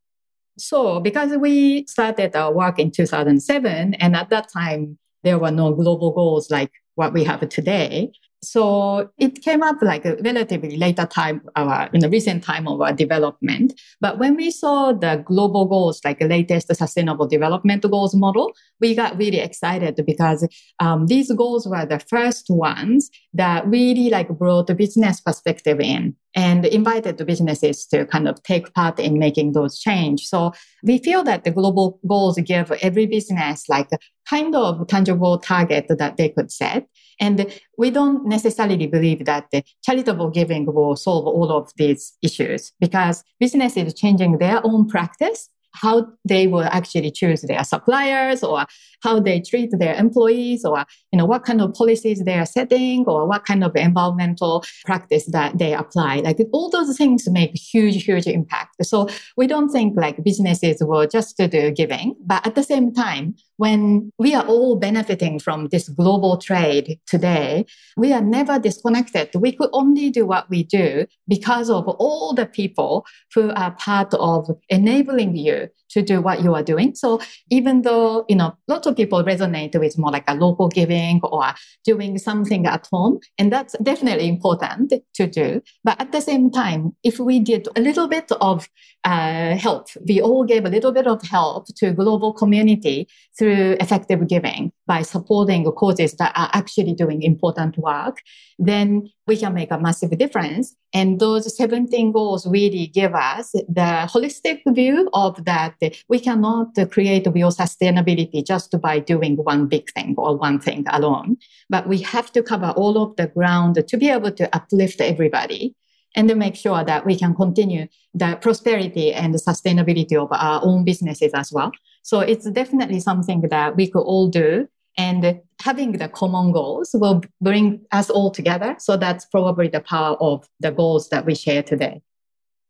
So, 0.58 1.00
because 1.00 1.36
we 1.38 1.88
started 1.88 2.36
our 2.36 2.54
work 2.54 2.80
in 2.80 2.92
2007, 2.92 3.94
and 3.96 4.16
at 4.16 4.30
that 4.30 4.52
time, 4.52 4.98
there 5.24 5.40
were 5.40 5.52
no 5.52 5.74
global 5.74 6.12
goals 6.12 6.52
like 6.52 6.72
what 6.96 7.14
we 7.14 7.24
have 7.24 7.48
today. 7.50 8.12
So 8.42 9.10
it 9.18 9.42
came 9.42 9.62
up 9.64 9.82
like 9.82 10.06
a 10.06 10.16
relatively 10.24 10.78
later 10.78 11.06
time, 11.06 11.42
our, 11.56 11.90
in 11.94 12.00
the 12.00 12.10
recent 12.10 12.44
time 12.44 12.68
of 12.68 12.80
our 12.80 12.94
development. 12.94 13.80
But 14.00 14.18
when 14.18 14.36
we 14.36 14.50
saw 14.50 14.94
the 14.94 15.24
global 15.26 15.66
goals, 15.66 16.00
like 16.06 16.20
the 16.20 16.28
latest 16.28 16.74
sustainable 16.74 17.28
development 17.28 17.84
goals 17.90 18.16
model, 18.16 18.54
we 18.80 18.96
got 18.96 19.18
really 19.18 19.40
excited 19.40 20.00
because 20.06 20.48
um, 20.80 21.08
these 21.08 21.32
goals 21.34 21.68
were 21.68 21.86
the 21.86 22.00
first 22.00 22.50
ones 22.50 23.10
that 23.34 23.68
really 23.68 24.10
like 24.10 24.30
brought 24.30 24.68
the 24.68 24.76
business 24.76 25.20
perspective 25.20 25.80
in 25.82 26.16
and 26.36 26.66
invited 26.66 27.18
the 27.18 27.26
businesses 27.26 27.86
to 27.88 28.06
kind 28.06 28.28
of 28.28 28.42
take 28.44 28.74
part 28.74 29.00
in 29.00 29.20
making 29.20 29.54
those 29.54 29.80
change. 29.80 30.28
So 30.28 30.54
we 30.84 31.00
feel 31.00 31.24
that 31.24 31.44
the 31.44 31.52
global 31.52 32.00
goals 32.08 32.40
give 32.40 32.72
every 32.82 33.08
business 33.08 33.68
like 33.68 33.90
kind 34.30 34.56
of 34.56 34.88
tangible 34.88 35.38
target 35.40 35.88
that 35.90 36.18
they 36.18 36.30
could 36.30 36.52
set. 36.52 36.88
And 37.20 37.52
we 37.78 37.90
don't 37.90 38.26
necessarily 38.28 38.88
believe 38.88 39.26
that 39.26 39.50
charitable 39.84 40.30
giving 40.30 40.66
will 40.66 40.96
solve 40.96 41.26
all 41.26 41.52
of 41.52 41.72
these 41.76 42.18
issues 42.22 42.72
because 42.80 43.24
business 43.40 43.76
is 43.76 43.94
changing 43.94 44.38
their 44.38 44.66
own 44.66 44.88
practice 44.88 45.50
how 45.74 46.08
they 46.26 46.48
will 46.48 46.64
actually 46.64 47.12
choose 47.12 47.42
their 47.42 47.64
suppliers 47.64 48.44
or 48.44 48.66
how 49.02 49.20
they 49.20 49.40
treat 49.40 49.72
their 49.80 49.96
employees 49.96 50.66
or 50.66 50.86
you 51.12 51.18
know 51.18 51.26
what 51.26 51.44
kind 51.44 51.62
of 51.62 51.74
policies 51.74 52.24
they 52.24 52.36
are 52.36 52.46
setting 52.46 53.06
or 53.06 53.28
what 53.28 53.46
kind 53.46 53.64
of 53.64 53.76
environmental 53.76 54.64
practice 54.86 55.26
that 55.28 55.58
they 55.58 55.74
apply 55.74 56.18
like 56.18 56.40
all 56.54 56.70
those 56.70 56.98
things 56.98 57.28
make 57.30 57.56
huge 57.56 58.04
huge 58.04 58.28
impact 58.28 58.76
so 58.86 59.08
we 59.38 59.48
don't 59.48 59.70
think 59.70 59.96
like 59.98 60.24
businesses 60.24 60.78
will 60.82 61.08
just 61.08 61.38
do 61.38 61.72
giving 61.72 62.16
but 62.26 62.46
at 62.46 62.56
the 62.56 62.64
same 62.64 62.94
time 62.94 63.36
when 63.60 64.10
we 64.18 64.34
are 64.34 64.46
all 64.46 64.78
benefiting 64.78 65.38
from 65.38 65.68
this 65.68 65.90
global 65.90 66.38
trade 66.38 66.98
today, 67.06 67.66
we 67.98 68.14
are 68.14 68.22
never 68.22 68.58
disconnected. 68.58 69.30
We 69.36 69.52
could 69.52 69.70
only 69.74 70.10
do 70.10 70.26
what 70.26 70.50
we 70.50 70.64
do 70.64 71.06
because 71.28 71.70
of 71.70 71.86
all 71.86 72.34
the 72.34 72.46
people 72.46 73.06
who 73.36 73.52
are 73.52 73.72
part 73.72 74.14
of 74.14 74.50
enabling 74.70 75.36
you 75.36 75.68
to 75.90 76.02
do 76.02 76.22
what 76.22 76.42
you 76.42 76.56
are 76.56 76.64
doing. 76.64 76.96
So 76.96 77.20
even 77.50 77.82
though, 77.82 78.24
you 78.30 78.38
know, 78.38 78.56
lots 78.70 78.88
of 78.90 78.98
people 78.98 79.24
resonate 79.24 79.80
with 79.80 79.98
more 79.98 80.12
like 80.12 80.26
a 80.28 80.36
local 80.36 80.68
giving 80.68 81.22
or 81.24 81.54
doing 81.86 82.18
something 82.18 82.66
at 82.66 82.88
home, 82.92 83.20
and 83.38 83.52
that's 83.54 83.76
definitely 83.82 84.28
important 84.28 84.94
to 85.14 85.28
do. 85.28 85.62
But 85.84 86.02
at 86.02 86.12
the 86.12 86.22
same 86.22 86.52
time, 86.52 86.96
if 87.04 87.20
we 87.20 87.40
did 87.40 87.68
a 87.76 87.82
little 87.82 88.08
bit 88.08 88.30
of 88.42 88.68
uh, 89.06 89.56
help, 89.56 89.88
we 90.08 90.22
all 90.22 90.44
gave 90.44 90.66
a 90.66 90.70
little 90.70 90.92
bit 90.92 91.08
of 91.08 91.22
help 91.22 91.68
to 91.78 91.94
global 91.94 92.34
community 92.34 93.08
through 93.38 93.78
effective 93.80 94.28
giving 94.28 94.72
by 94.90 95.04
supporting 95.04 95.64
causes 95.72 96.16
that 96.16 96.34
are 96.36 96.50
actually 96.54 96.94
doing 96.94 97.22
important 97.22 97.78
work, 97.78 98.22
then 98.58 99.08
we 99.28 99.38
can 99.38 99.54
make 99.54 99.72
a 99.72 99.80
massive 99.80 100.18
difference. 100.18 100.76
And 100.94 101.20
those 101.20 101.56
17 101.56 102.12
goals 102.12 102.48
really 102.48 102.88
give 102.88 103.14
us 103.14 103.52
the 103.52 104.10
holistic 104.12 104.62
view 104.68 105.08
of 105.14 105.46
that 105.46 105.76
we 106.10 106.20
cannot 106.20 106.70
create 106.90 107.28
real 107.32 107.52
sustainability 107.52 108.44
just 108.44 108.74
by 108.80 109.00
doing 109.00 109.36
one 109.38 109.68
big 109.68 109.92
thing 109.92 110.16
or 110.18 110.38
one 110.38 110.60
thing 110.60 110.86
alone. 110.90 111.38
But 111.70 111.88
we 111.88 112.00
have 112.02 112.32
to 112.34 112.44
cover 112.44 112.72
all 112.72 113.02
of 113.02 113.16
the 113.16 113.28
ground 113.28 113.84
to 113.88 113.98
be 113.98 114.10
able 114.10 114.32
to 114.32 114.56
uplift 114.56 115.02
everybody 115.02 115.76
and 116.16 116.28
to 116.28 116.36
make 116.36 116.56
sure 116.56 116.84
that 116.84 117.06
we 117.06 117.16
can 117.16 117.36
continue 117.36 117.88
the 118.14 118.38
prosperity 118.42 119.14
and 119.14 119.34
the 119.34 119.38
sustainability 119.38 120.16
of 120.16 120.30
our 120.32 120.62
own 120.64 120.84
businesses 120.84 121.32
as 121.34 121.52
well. 121.52 121.72
So 122.02 122.22
it's 122.22 122.50
definitely 122.50 123.00
something 123.00 123.42
that 123.50 123.76
we 123.76 123.88
could 123.88 124.02
all 124.02 124.28
do 124.28 124.68
and 124.98 125.40
having 125.62 125.94
the 125.94 126.10
common 126.10 126.52
goals 126.52 126.92
will 126.94 127.24
bring 127.40 127.86
us 127.92 128.10
all 128.10 128.32
together. 128.32 128.76
So 128.80 128.98
that's 128.98 129.26
probably 129.26 129.68
the 129.68 129.82
power 129.82 130.18
of 130.20 130.48
the 130.60 130.72
goals 130.72 131.10
that 131.10 131.26
we 131.26 131.36
share 131.36 131.64
today. 131.64 132.02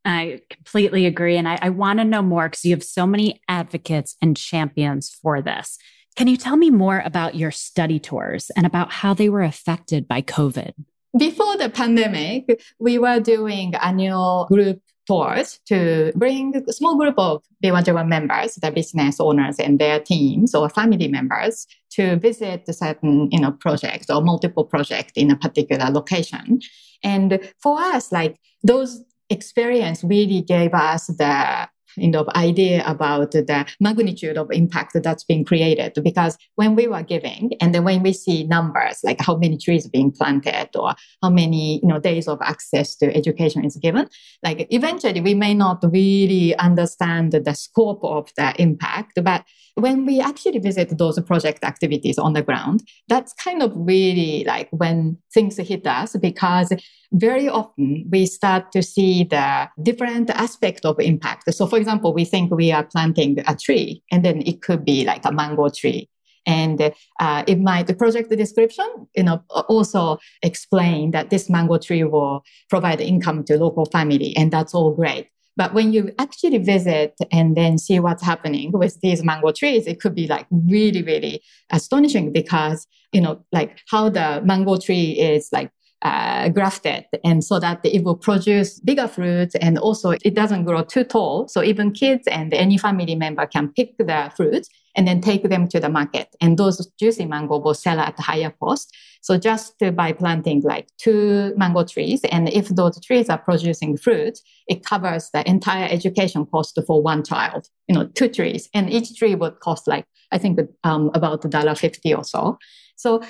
I 0.06 0.42
completely 0.50 1.06
agree. 1.06 1.38
And 1.38 1.48
I, 1.48 1.58
I 1.62 1.70
want 1.70 2.00
to 2.00 2.06
know 2.06 2.22
more 2.22 2.48
because 2.48 2.64
you 2.66 2.72
have 2.76 2.84
so 2.84 3.06
many 3.06 3.42
advocates 3.48 4.16
and 4.22 4.38
champions 4.38 5.10
for 5.10 5.42
this. 5.42 5.78
Can 6.16 6.28
you 6.28 6.38
tell 6.38 6.58
me 6.58 6.70
more 6.70 7.02
about 7.06 7.36
your 7.36 7.52
study 7.52 8.00
tours 8.00 8.52
and 8.56 8.66
about 8.66 8.92
how 8.92 9.14
they 9.14 9.30
were 9.30 9.44
affected 9.44 10.08
by 10.08 10.22
COVID? 10.22 10.74
Before 11.18 11.58
the 11.58 11.70
pandemic, 11.70 12.62
we 12.80 13.00
were 13.00 13.20
doing 13.20 13.74
annual 13.76 14.46
group 14.48 14.82
tours 15.08 15.60
to 15.66 16.12
bring 16.16 16.56
a 16.56 16.72
small 16.72 16.96
group 16.96 17.16
of 17.18 17.42
B1G1 17.64 18.08
members, 18.08 18.56
the 18.56 18.70
business 18.70 19.20
owners 19.20 19.58
and 19.58 19.80
their 19.80 20.00
teams 20.00 20.54
or 20.54 20.70
family 20.70 21.08
members 21.08 21.66
to 21.92 22.18
visit 22.18 22.64
certain, 22.74 23.28
you 23.32 23.40
know, 23.40 23.52
project 23.52 24.06
or 24.12 24.22
multiple 24.22 24.64
projects 24.64 25.14
in 25.16 25.32
a 25.32 25.36
particular 25.36 25.90
location. 25.90 26.60
And 27.02 27.40
for 27.58 27.80
us, 27.80 28.12
like 28.12 28.40
those 28.62 29.04
experience 29.32 30.04
really 30.04 30.42
gave 30.42 30.76
us 30.76 31.08
the 31.08 31.68
kind 31.96 32.16
of 32.16 32.28
idea 32.30 32.84
about 32.86 33.32
the 33.32 33.66
magnitude 33.80 34.38
of 34.38 34.52
impact 34.52 34.98
that's 35.02 35.24
being 35.24 35.46
created. 35.46 35.94
Because 36.04 36.38
when 36.56 36.76
we 36.76 36.88
were 36.88 37.04
giving 37.04 37.52
and 37.62 37.74
then 37.74 37.84
when 37.84 38.04
we 38.04 38.14
see 38.14 38.44
numbers, 38.44 39.00
like 39.04 39.22
how 39.22 39.38
many 39.38 39.58
trees 39.58 39.88
being 39.88 40.12
planted 40.12 40.70
or 40.76 40.96
how 41.22 41.30
many, 41.30 41.80
you 41.82 41.88
know, 41.88 42.00
days 42.00 42.28
of 42.28 42.40
access 42.42 42.96
to 42.98 43.16
education 43.16 43.66
is 43.66 43.78
given, 43.78 44.08
like 44.44 44.68
eventually 44.70 45.22
we 45.22 45.34
may 45.34 45.54
not 45.54 45.84
really 45.84 46.56
understand 46.58 47.32
the 47.32 47.54
scope 47.54 48.04
of 48.04 48.30
the 48.36 48.54
impact, 48.62 49.24
but 49.24 49.44
when 49.76 50.06
we 50.06 50.20
actually 50.20 50.60
visit 50.60 50.98
those 50.98 51.20
project 51.22 51.64
activities 51.64 52.18
on 52.18 52.34
the 52.34 52.42
ground, 52.42 52.84
that's 53.08 53.34
kind 53.34 53.64
of 53.64 53.72
really 53.76 54.44
like 54.46 54.68
when 54.72 55.18
things 55.34 55.58
hit 55.58 55.88
us 55.88 56.16
because 56.18 56.74
very 57.12 57.50
often 57.50 58.06
we 58.12 58.26
start 58.26 58.72
to 58.72 58.84
see 58.84 59.24
the 59.24 59.70
different 59.82 60.30
aspect 60.30 60.86
of 60.86 61.00
impact. 61.00 61.54
So 61.54 61.66
for 61.66 61.78
example, 61.78 62.14
we 62.14 62.26
think 62.26 62.52
we 62.52 62.72
are 62.72 62.84
planting 62.84 63.40
a 63.48 63.56
tree 63.56 64.04
and 64.12 64.24
then 64.24 64.42
it 64.46 64.62
could 64.62 64.86
be 64.86 65.06
like 65.06 65.26
a 65.26 65.32
mango 65.32 65.70
tree. 65.70 66.10
And 66.46 66.94
uh, 67.20 67.44
it 67.48 67.60
might, 67.60 67.88
the 67.88 67.94
project 67.94 68.30
description, 68.30 69.08
you 69.16 69.24
know, 69.24 69.44
also 69.50 70.18
explain 70.42 71.12
that 71.12 71.30
this 71.30 71.50
mango 71.50 71.78
tree 71.78 72.04
will 72.04 72.44
provide 72.70 73.02
income 73.02 73.44
to 73.46 73.58
local 73.58 73.86
family. 73.86 74.36
And 74.36 74.52
that's 74.52 74.74
all 74.74 74.96
great. 74.96 75.30
But 75.58 75.74
when 75.74 75.92
you 75.92 76.14
actually 76.18 76.58
visit 76.60 77.16
and 77.32 77.58
then 77.58 77.78
see 77.78 78.00
what's 78.00 78.24
happening 78.24 78.72
with 78.72 79.00
these 79.02 79.24
mango 79.24 79.52
trees, 79.52 79.88
it 79.88 80.00
could 80.00 80.16
be 80.16 80.26
like 80.26 80.48
really, 80.50 81.04
really 81.04 81.44
astonishing 81.70 82.32
because, 82.32 82.88
you 83.12 83.20
know, 83.20 83.44
like 83.52 83.78
how 83.90 84.10
the 84.10 84.42
mango 84.44 84.78
tree 84.78 85.12
is 85.12 85.50
like 85.52 85.70
uh, 86.02 86.50
grafted 86.50 87.06
and 87.24 87.44
so 87.44 87.60
that 87.60 87.80
it 87.84 88.04
will 88.04 88.16
produce 88.16 88.80
bigger 88.80 89.08
fruits 89.08 89.56
and 89.56 89.78
also 89.78 90.12
it 90.12 90.34
doesn't 90.34 90.66
grow 90.66 90.84
too 90.84 91.04
tall. 91.04 91.48
So 91.48 91.62
even 91.62 91.92
kids 91.92 92.28
and 92.28 92.54
any 92.54 92.78
family 92.78 93.16
member 93.16 93.46
can 93.46 93.70
pick 93.70 93.98
the 93.98 94.32
fruits 94.36 94.70
and 94.96 95.08
then 95.08 95.22
take 95.22 95.44
them 95.44 95.68
to 95.68 95.80
the 95.80 95.90
market. 95.90 96.36
And 96.42 96.58
those 96.58 96.86
juicy 97.00 97.26
mango 97.26 97.58
will 97.58 97.74
sell 97.74 98.00
at 98.00 98.18
a 98.18 98.22
higher 98.22 98.54
cost. 98.62 98.96
So 99.22 99.38
just 99.38 99.76
by 99.96 100.14
planting 100.14 100.62
like 100.62 100.88
two 100.98 101.54
mango 101.58 101.84
trees, 101.84 102.22
and 102.32 102.48
if 102.50 102.70
those 102.70 103.00
trees 103.02 103.30
are 103.30 103.38
producing 103.38 103.98
fruit, 103.98 104.40
it 104.68 104.86
covers 104.86 105.30
the 105.34 105.48
entire 105.50 105.88
education 105.90 106.46
cost 106.46 106.80
for 106.88 107.02
one 107.02 107.24
child, 107.24 107.68
you 107.88 107.96
know, 107.96 108.08
two 108.08 108.30
trees. 108.30 108.70
And 108.74 108.90
each 108.90 109.18
tree 109.18 109.36
would 109.36 109.60
cost 109.60 109.88
like, 109.88 110.06
I 110.32 110.38
think 110.38 110.60
um, 110.84 111.12
about 111.14 111.42
$1.50 111.42 112.18
or 112.18 112.24
so. 112.24 112.58
So 112.96 113.22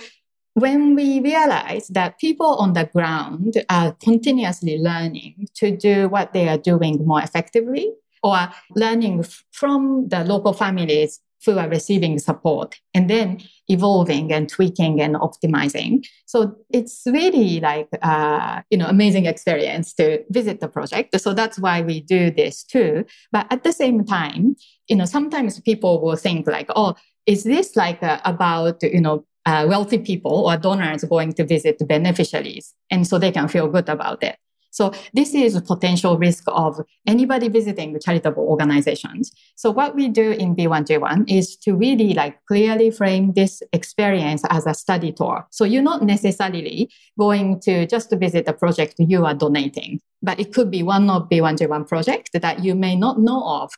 when 0.60 0.96
we 0.96 1.20
realize 1.22 1.88
that 1.90 2.20
people 2.20 2.56
on 2.56 2.74
the 2.74 2.86
ground 2.86 3.64
are 3.70 3.94
continuously 4.04 4.78
learning 4.78 5.48
to 5.56 5.76
do 5.76 6.10
what 6.10 6.34
they 6.34 6.48
are 6.50 6.58
doing 6.58 7.06
more 7.06 7.22
effectively 7.22 7.92
or 8.24 8.50
learning 8.76 9.24
from 9.52 10.10
the 10.10 10.24
local 10.24 10.54
families 10.54 11.22
who 11.46 11.58
are 11.58 11.70
receiving 11.70 12.20
support 12.20 12.76
and 12.94 13.10
then 13.10 13.40
evolving 13.70 14.34
and 14.34 14.50
tweaking 14.50 15.00
and 15.00 15.16
optimizing. 15.16 16.06
So 16.26 16.56
it's 16.70 17.04
really 17.06 17.62
like, 17.62 17.88
uh, 18.02 18.62
you 18.70 18.78
know, 18.78 18.88
amazing 18.88 19.26
experience 19.26 19.94
to 19.94 20.22
visit 20.30 20.60
the 20.60 20.68
project. 20.68 21.20
So 21.20 21.34
that's 21.34 21.58
why 21.58 21.82
we 21.82 22.02
do 22.02 22.30
this 22.30 22.64
too. 22.64 23.06
But 23.32 23.48
at 23.52 23.64
the 23.64 23.72
same 23.72 24.04
time, 24.04 24.58
you 24.90 24.98
know, 24.98 25.06
sometimes 25.06 25.60
people 25.62 26.02
will 26.02 26.18
think 26.18 26.46
like, 26.46 26.70
oh, 26.76 26.96
is 27.26 27.44
this 27.44 27.76
like 27.76 28.04
uh, 28.04 28.20
about, 28.26 28.84
you 28.84 29.00
know, 29.00 29.26
uh, 29.50 29.66
wealthy 29.68 29.98
people 29.98 30.38
or 30.48 30.58
donors 30.58 31.04
going 31.04 31.34
to 31.34 31.44
visit 31.44 31.78
beneficiaries. 31.88 32.76
And 32.92 33.08
so 33.08 33.18
they 33.18 33.32
can 33.32 33.48
feel 33.48 33.68
good 33.68 33.90
about 33.90 34.22
it. 34.22 34.38
So 34.72 34.94
this 35.14 35.34
is 35.34 35.56
a 35.56 35.62
potential 35.62 36.20
risk 36.20 36.44
of 36.48 36.80
anybody 37.08 37.48
visiting 37.50 37.94
the 37.94 38.00
charitable 38.00 38.44
organizations. 38.44 39.32
So 39.56 39.72
what 39.72 39.96
we 39.96 40.08
do 40.08 40.30
in 40.44 40.56
B1G1 40.56 41.28
is 41.28 41.56
to 41.64 41.76
really 41.76 42.14
like 42.14 42.38
clearly 42.46 42.92
frame 42.92 43.34
this 43.34 43.64
experience 43.74 44.44
as 44.52 44.68
a 44.68 44.76
study 44.76 45.12
tour. 45.12 45.48
So 45.50 45.66
you're 45.66 45.90
not 45.92 46.04
necessarily 46.04 46.92
going 47.18 47.60
to 47.62 47.88
just 47.88 48.12
visit 48.12 48.48
a 48.48 48.54
project 48.54 48.96
you 49.00 49.26
are 49.26 49.34
donating, 49.34 50.00
but 50.22 50.40
it 50.40 50.54
could 50.54 50.70
be 50.70 50.84
one 50.84 51.10
of 51.10 51.28
B1G1 51.30 51.88
project 51.88 52.30
that 52.40 52.64
you 52.64 52.76
may 52.76 52.96
not 52.96 53.20
know 53.20 53.44
of. 53.44 53.72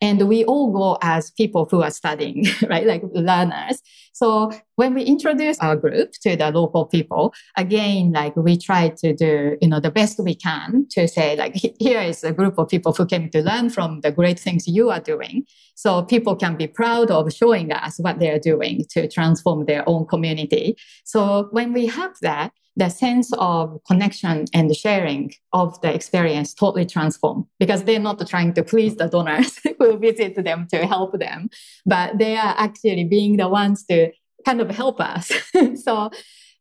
And 0.00 0.28
we 0.28 0.44
all 0.44 0.72
go 0.72 0.98
as 1.02 1.30
people 1.30 1.68
who 1.70 1.82
are 1.82 1.90
studying, 1.90 2.46
right? 2.68 2.86
Like 2.86 3.02
learners. 3.12 3.82
So 4.12 4.50
when 4.76 4.94
we 4.94 5.02
introduce 5.02 5.58
our 5.60 5.76
group 5.76 6.12
to 6.22 6.36
the 6.36 6.50
local 6.50 6.86
people, 6.86 7.32
again, 7.56 8.12
like 8.12 8.34
we 8.36 8.58
try 8.58 8.88
to 8.88 9.14
do, 9.14 9.56
you 9.60 9.68
know, 9.68 9.80
the 9.80 9.90
best 9.90 10.18
we 10.18 10.34
can 10.34 10.86
to 10.90 11.06
say, 11.06 11.36
like, 11.36 11.54
here 11.78 12.00
is 12.00 12.24
a 12.24 12.32
group 12.32 12.58
of 12.58 12.68
people 12.68 12.92
who 12.92 13.06
came 13.06 13.30
to 13.30 13.42
learn 13.42 13.70
from 13.70 14.00
the 14.00 14.12
great 14.12 14.38
things 14.38 14.66
you 14.66 14.90
are 14.90 15.00
doing. 15.00 15.44
So 15.74 16.02
people 16.02 16.36
can 16.36 16.56
be 16.56 16.66
proud 16.66 17.10
of 17.10 17.32
showing 17.32 17.72
us 17.72 17.98
what 17.98 18.18
they 18.18 18.30
are 18.30 18.38
doing 18.38 18.84
to 18.90 19.08
transform 19.08 19.64
their 19.66 19.88
own 19.88 20.06
community. 20.06 20.76
So 21.04 21.48
when 21.50 21.72
we 21.72 21.86
have 21.86 22.12
that, 22.20 22.52
the 22.76 22.88
sense 22.88 23.32
of 23.38 23.78
connection 23.86 24.44
and 24.54 24.74
sharing 24.74 25.32
of 25.52 25.80
the 25.80 25.92
experience 25.92 26.54
totally 26.54 26.86
transform 26.86 27.46
because 27.58 27.84
they're 27.84 27.98
not 27.98 28.26
trying 28.28 28.54
to 28.54 28.62
please 28.62 28.96
the 28.96 29.08
donors 29.08 29.58
who 29.78 29.98
visit 29.98 30.42
them 30.44 30.66
to 30.70 30.86
help 30.86 31.18
them, 31.18 31.50
but 31.84 32.18
they 32.18 32.36
are 32.36 32.54
actually 32.56 33.04
being 33.04 33.36
the 33.36 33.48
ones 33.48 33.84
to 33.84 34.10
kind 34.44 34.60
of 34.60 34.70
help 34.70 35.00
us. 35.00 35.30
so 35.82 36.10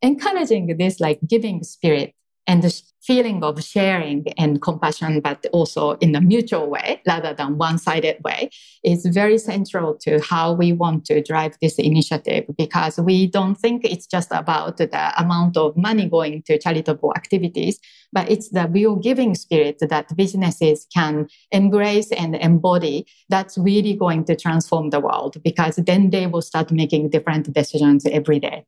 encouraging 0.01 0.75
this 0.77 0.99
like 0.99 1.19
giving 1.27 1.63
spirit 1.63 2.13
and 2.47 2.63
the 2.63 2.81
feeling 3.09 3.43
of 3.43 3.63
sharing 3.63 4.23
and 4.37 4.61
compassion, 4.61 5.19
but 5.19 5.43
also 5.51 5.93
in 5.93 6.15
a 6.15 6.21
mutual 6.21 6.69
way 6.69 7.01
rather 7.07 7.33
than 7.33 7.57
one-sided 7.57 8.17
way 8.23 8.51
is 8.83 9.03
very 9.07 9.39
central 9.39 9.95
to 9.95 10.21
how 10.21 10.53
we 10.53 10.71
want 10.71 11.05
to 11.05 11.19
drive 11.23 11.57
this 11.59 11.79
initiative 11.79 12.45
because 12.55 12.99
we 12.99 13.25
don't 13.25 13.55
think 13.55 13.83
it's 13.83 14.05
just 14.05 14.29
about 14.31 14.77
the 14.77 15.21
amount 15.23 15.57
of 15.57 15.75
money 15.75 16.07
going 16.07 16.43
to 16.43 16.59
charitable 16.59 17.11
activities, 17.15 17.79
but 18.13 18.29
it's 18.29 18.49
the 18.49 18.67
real 18.67 18.95
giving 18.95 19.33
spirit 19.33 19.77
that 19.81 20.15
businesses 20.15 20.85
can 20.93 21.27
embrace 21.51 22.11
and 22.11 22.35
embody 22.35 23.07
that's 23.27 23.57
really 23.57 23.95
going 23.95 24.23
to 24.23 24.35
transform 24.35 24.91
the 24.91 24.99
world 24.99 25.35
because 25.43 25.77
then 25.77 26.11
they 26.11 26.27
will 26.27 26.43
start 26.43 26.71
making 26.71 27.09
different 27.09 27.51
decisions 27.51 28.05
every 28.05 28.39
day. 28.39 28.65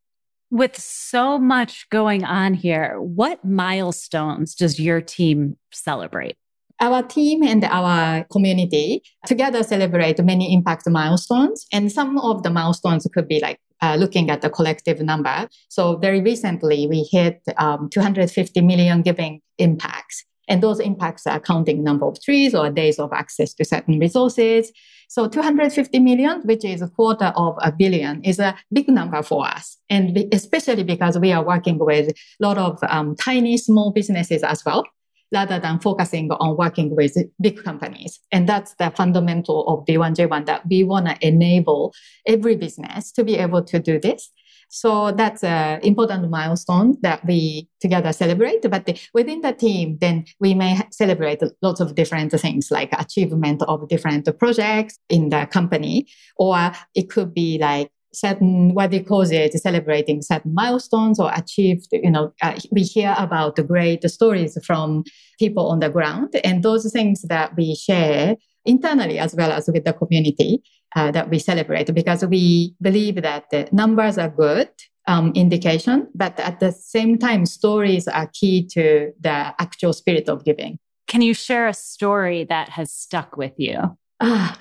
With 0.52 0.78
so 0.78 1.40
much 1.40 1.90
going 1.90 2.26
on 2.26 2.54
here, 2.54 3.00
what 3.00 3.46
milestones 3.46 4.54
does 4.54 4.82
your 4.82 5.00
team 5.00 5.56
celebrate? 5.72 6.36
Our 6.82 7.04
team 7.04 7.42
and 7.42 7.64
our 7.64 8.26
community 8.26 9.02
together 9.26 9.64
celebrate 9.64 10.22
many 10.22 10.54
impact 10.54 10.90
milestones. 10.90 11.66
And 11.72 11.90
some 11.90 12.18
of 12.18 12.44
the 12.44 12.50
milestones 12.50 13.08
could 13.14 13.30
be 13.30 13.40
like 13.40 13.62
uh, 13.82 13.96
looking 13.96 14.30
at 14.30 14.42
the 14.42 14.50
collective 14.50 15.00
number. 15.00 15.48
So 15.70 15.96
very 15.96 16.20
recently, 16.20 16.86
we 16.86 17.08
hit 17.10 17.42
um, 17.58 17.88
250 17.90 18.60
million 18.60 19.04
giving 19.04 19.40
impacts. 19.58 20.26
And 20.50 20.62
those 20.62 20.82
impacts 20.82 21.26
are 21.28 21.40
counting 21.40 21.82
number 21.82 22.06
of 22.06 22.22
trees 22.22 22.54
or 22.54 22.70
days 22.70 23.00
of 23.00 23.14
access 23.14 23.54
to 23.54 23.64
certain 23.64 24.00
resources. 24.00 24.74
So 25.12 25.28
250 25.28 26.00
million, 26.00 26.40
which 26.46 26.64
is 26.64 26.82
a 26.82 26.88
quarter 26.88 27.34
of 27.36 27.58
a 27.62 27.70
billion, 27.70 28.24
is 28.24 28.40
a 28.40 28.56
big 28.72 28.88
number 28.88 29.22
for 29.22 29.46
us. 29.46 29.78
And 29.90 30.18
especially 30.32 30.84
because 30.84 31.20
we 31.20 31.34
are 31.34 31.44
working 31.44 31.78
with 31.80 32.12
a 32.12 32.14
lot 32.40 32.58
of 32.58 32.80
um, 32.88 33.18
tiny, 33.18 33.58
small 33.58 33.92
businesses 33.92 34.42
as 34.42 34.64
well, 34.64 34.86
rather 35.30 35.60
than 35.60 35.80
focusing 35.80 36.32
on 36.32 36.56
working 36.56 36.96
with 36.96 37.18
big 37.42 37.62
companies. 37.62 38.22
And 38.32 38.48
that's 38.48 38.74
the 38.76 38.90
fundamental 38.92 39.68
of 39.68 39.86
B1G1 39.86 40.46
that 40.46 40.66
we 40.70 40.86
want 40.86 41.08
to 41.08 41.28
enable 41.28 41.94
every 42.26 42.56
business 42.56 43.12
to 43.12 43.26
be 43.26 43.36
able 43.36 43.66
to 43.66 43.80
do 43.80 44.00
this. 44.00 44.32
So 44.74 45.12
that's 45.12 45.44
an 45.44 45.82
important 45.82 46.30
milestone 46.30 46.98
that 47.02 47.26
we 47.26 47.68
together 47.82 48.14
celebrate. 48.14 48.62
But 48.70 48.90
within 49.14 49.42
the 49.42 49.52
team, 49.52 49.98
then 50.00 50.24
we 50.40 50.54
may 50.54 50.80
celebrate 50.92 51.42
lots 51.62 51.82
of 51.82 51.94
different 51.94 52.32
things 52.32 52.72
like 52.72 52.90
achievement 52.94 53.64
of 53.64 53.90
different 53.90 54.30
projects 54.40 54.98
in 55.10 55.28
the 55.28 55.46
company, 55.52 56.08
or 56.38 56.72
it 56.96 57.10
could 57.10 57.34
be 57.34 57.58
like 57.60 57.92
certain 58.14 58.74
what 58.74 58.92
they 58.92 59.02
call 59.02 59.22
it 59.22 59.54
celebrating 59.62 60.22
certain 60.22 60.54
milestones 60.54 61.20
or 61.20 61.32
achieved 61.34 61.88
you 61.94 62.12
know 62.12 62.34
uh, 62.42 62.60
we 62.70 62.82
hear 62.82 63.16
about 63.18 63.56
the 63.56 63.64
great 63.64 64.04
stories 64.10 64.58
from 64.66 65.02
people 65.40 65.70
on 65.70 65.80
the 65.80 65.90
ground 65.90 66.36
and 66.44 66.62
those 66.62 66.92
things 66.92 67.22
that 67.30 67.56
we 67.56 67.74
share 67.74 68.36
internally 68.66 69.18
as 69.18 69.34
well 69.34 69.50
as 69.54 69.70
with 69.72 69.86
the 69.86 69.94
community 69.94 70.62
uh, 70.96 71.12
that 71.12 71.30
we 71.30 71.40
celebrate 71.40 71.94
because 71.94 72.26
we 72.26 72.76
believe 72.82 73.22
that 73.22 73.50
the 73.50 73.68
numbers 73.72 74.18
are 74.18 74.30
good 74.30 74.70
um, 75.08 75.32
indication, 75.36 76.08
but 76.14 76.40
at 76.40 76.60
the 76.60 76.72
same 76.72 77.18
time, 77.18 77.46
stories 77.46 78.08
are 78.08 78.30
key 78.34 78.66
to 78.68 79.12
the 79.20 79.54
actual 79.60 79.94
spirit 79.94 80.30
of 80.30 80.46
giving. 80.46 80.78
Can 81.08 81.22
you 81.22 81.34
share 81.34 81.68
a 81.68 81.74
story 81.74 82.44
that 82.46 82.70
has 82.70 82.94
stuck 82.94 83.36
with 83.36 83.54
you? 83.58 83.98
Ah, 84.20 84.58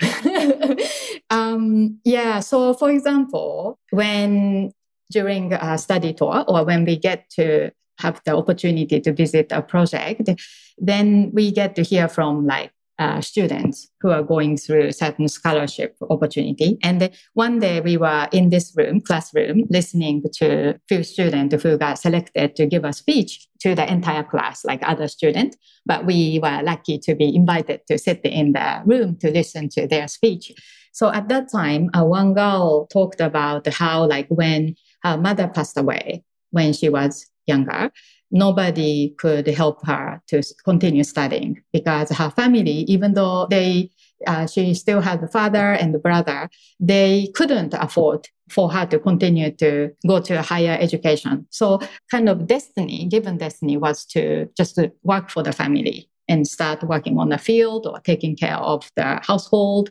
um, 1.31 2.01
yeah. 2.05 2.41
So, 2.41 2.75
for 2.75 2.91
example, 2.91 3.79
when 3.91 4.73
during 5.11 5.53
a 5.53 5.77
study 5.77 6.15
tour 6.15 6.45
or 6.49 6.65
when 6.65 6.85
we 6.85 6.97
get 6.97 7.29
to 7.31 7.71
have 7.99 8.21
the 8.25 8.35
opportunity 8.35 9.01
to 9.01 9.13
visit 9.13 9.53
a 9.53 9.61
project, 9.61 10.31
then 10.79 11.31
we 11.35 11.53
get 11.53 11.77
to 11.77 11.83
hear 11.83 12.09
from 12.09 12.47
like 12.47 12.73
uh, 13.01 13.21
students 13.23 13.89
who 14.01 14.11
are 14.11 14.23
going 14.23 14.59
through 14.59 14.93
certain 14.93 15.27
scholarship 15.27 15.97
opportunity. 16.11 16.79
And 16.83 17.11
one 17.33 17.59
day 17.59 17.81
we 17.81 17.97
were 17.97 18.29
in 18.31 18.51
this 18.51 18.73
room, 18.77 19.01
classroom, 19.01 19.65
listening 19.71 20.23
to 20.35 20.71
a 20.71 20.81
few 20.87 21.03
students 21.03 21.63
who 21.63 21.79
got 21.79 21.99
selected 21.99 22.55
to 22.57 22.67
give 22.67 22.85
a 22.85 22.93
speech 22.93 23.49
to 23.61 23.75
the 23.75 23.91
entire 23.91 24.23
class, 24.23 24.65
like 24.67 24.83
other 24.83 25.09
students. 25.09 25.57
But 25.87 26.05
we 26.05 26.41
were 26.43 26.61
lucky 26.63 26.99
to 26.99 27.15
be 27.15 27.35
invited 27.35 27.81
to 27.89 27.99
sit 27.99 28.21
in 28.23 28.53
the 28.53 28.83
room 28.85 29.17
to 29.21 29.31
listen 29.31 29.71
to 29.71 29.87
their 29.87 30.07
speech. 30.07 30.53
So 30.93 31.11
at 31.11 31.29
that 31.29 31.51
time, 31.51 31.89
uh, 31.95 32.05
one 32.05 32.35
girl 32.35 32.87
talked 32.93 33.21
about 33.21 33.67
how, 33.69 34.07
like, 34.07 34.29
when 34.29 34.75
her 35.05 35.17
mother 35.17 35.49
passed 35.49 35.79
away 35.79 36.25
when 36.51 36.75
she 36.75 36.89
was 36.91 37.27
younger, 37.47 37.91
nobody 38.31 39.15
could 39.19 39.47
help 39.47 39.85
her 39.87 40.23
to 40.29 40.43
continue 40.65 41.05
studying 41.05 41.63
because 41.73 42.11
her 42.11 42.31
family, 42.31 42.85
even 42.89 43.15
though 43.15 43.47
they 43.51 43.91
uh, 44.27 44.47
she 44.47 44.75
still 44.75 45.01
had 45.01 45.23
a 45.23 45.29
father 45.29 45.73
and 45.73 45.95
a 45.95 45.99
brother. 45.99 46.49
They 46.79 47.29
couldn't 47.35 47.75
afford 47.75 48.29
for 48.49 48.71
her 48.71 48.87
to 48.87 48.99
continue 48.99 49.51
to 49.53 49.91
go 50.07 50.21
to 50.21 50.43
higher 50.43 50.77
education. 50.81 51.47
So 51.51 51.81
kind 52.11 52.29
of 52.29 52.47
destiny, 52.47 53.07
given 53.07 53.39
destiny 53.39 53.77
was 53.77 54.05
to 54.07 54.49
just 54.57 54.75
to 54.75 54.93
work 55.03 55.31
for 55.31 55.43
the 55.43 55.53
family 55.53 56.09
and 56.29 56.47
start 56.47 56.83
working 56.83 57.19
on 57.19 57.31
the 57.31 57.39
field 57.39 57.87
or 57.87 58.01
taking 58.01 58.37
care 58.37 58.57
of 58.57 58.91
the 58.97 59.21
household. 59.23 59.91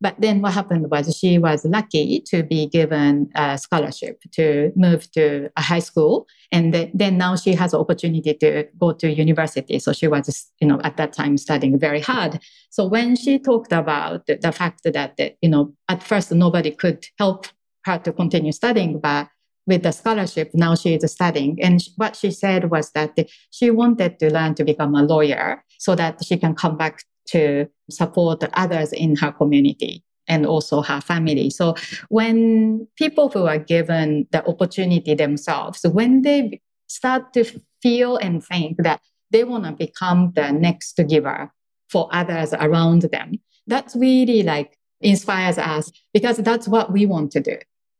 But 0.00 0.16
then 0.18 0.42
what 0.42 0.52
happened 0.52 0.90
was 0.90 1.16
she 1.16 1.38
was 1.38 1.64
lucky 1.64 2.20
to 2.26 2.42
be 2.42 2.66
given 2.66 3.30
a 3.34 3.56
scholarship 3.56 4.20
to 4.32 4.72
move 4.76 5.10
to 5.12 5.50
a 5.56 5.62
high 5.62 5.78
school. 5.78 6.26
And 6.52 6.90
then 6.92 7.16
now 7.16 7.36
she 7.36 7.54
has 7.54 7.72
an 7.72 7.80
opportunity 7.80 8.34
to 8.34 8.66
go 8.78 8.92
to 8.92 9.10
university. 9.10 9.78
So 9.78 9.92
she 9.92 10.06
was, 10.06 10.52
you 10.60 10.68
know, 10.68 10.80
at 10.84 10.96
that 10.98 11.12
time 11.12 11.38
studying 11.38 11.78
very 11.78 12.00
hard. 12.00 12.40
So 12.70 12.86
when 12.86 13.16
she 13.16 13.38
talked 13.38 13.72
about 13.72 14.26
the, 14.26 14.36
the 14.36 14.52
fact 14.52 14.82
that, 14.84 15.36
you 15.40 15.48
know, 15.48 15.72
at 15.88 16.02
first 16.02 16.30
nobody 16.30 16.72
could 16.72 17.06
help 17.18 17.46
her 17.86 17.98
to 17.98 18.12
continue 18.12 18.52
studying, 18.52 19.00
but 19.00 19.28
with 19.66 19.82
the 19.82 19.92
scholarship, 19.92 20.50
now 20.54 20.74
she 20.74 20.94
is 20.94 21.10
studying. 21.10 21.58
And 21.62 21.82
what 21.96 22.14
she 22.16 22.30
said 22.30 22.70
was 22.70 22.92
that 22.92 23.18
she 23.50 23.70
wanted 23.70 24.18
to 24.20 24.32
learn 24.32 24.54
to 24.56 24.64
become 24.64 24.94
a 24.94 25.02
lawyer 25.02 25.64
so 25.78 25.94
that 25.96 26.24
she 26.24 26.36
can 26.36 26.54
come 26.54 26.76
back 26.76 27.02
to 27.28 27.66
support 27.90 28.44
others 28.54 28.92
in 28.92 29.16
her 29.16 29.32
community 29.32 30.02
and 30.28 30.46
also 30.46 30.82
her 30.82 31.00
family. 31.00 31.50
So 31.50 31.74
when 32.08 32.86
people 32.96 33.28
who 33.28 33.46
are 33.46 33.58
given 33.58 34.26
the 34.32 34.46
opportunity 34.46 35.14
themselves, 35.14 35.84
when 35.84 36.22
they 36.22 36.60
start 36.88 37.32
to 37.34 37.44
feel 37.82 38.16
and 38.16 38.44
think 38.44 38.82
that 38.82 39.00
they 39.30 39.44
want 39.44 39.64
to 39.64 39.72
become 39.72 40.32
the 40.34 40.50
next 40.52 41.00
giver 41.08 41.52
for 41.88 42.08
others 42.12 42.52
around 42.54 43.02
them, 43.02 43.34
that's 43.66 43.94
really 43.96 44.42
like 44.42 44.76
inspires 45.00 45.58
us 45.58 45.92
because 46.12 46.38
that's 46.38 46.66
what 46.66 46.92
we 46.92 47.06
want 47.06 47.30
to 47.32 47.40
do. 47.40 47.56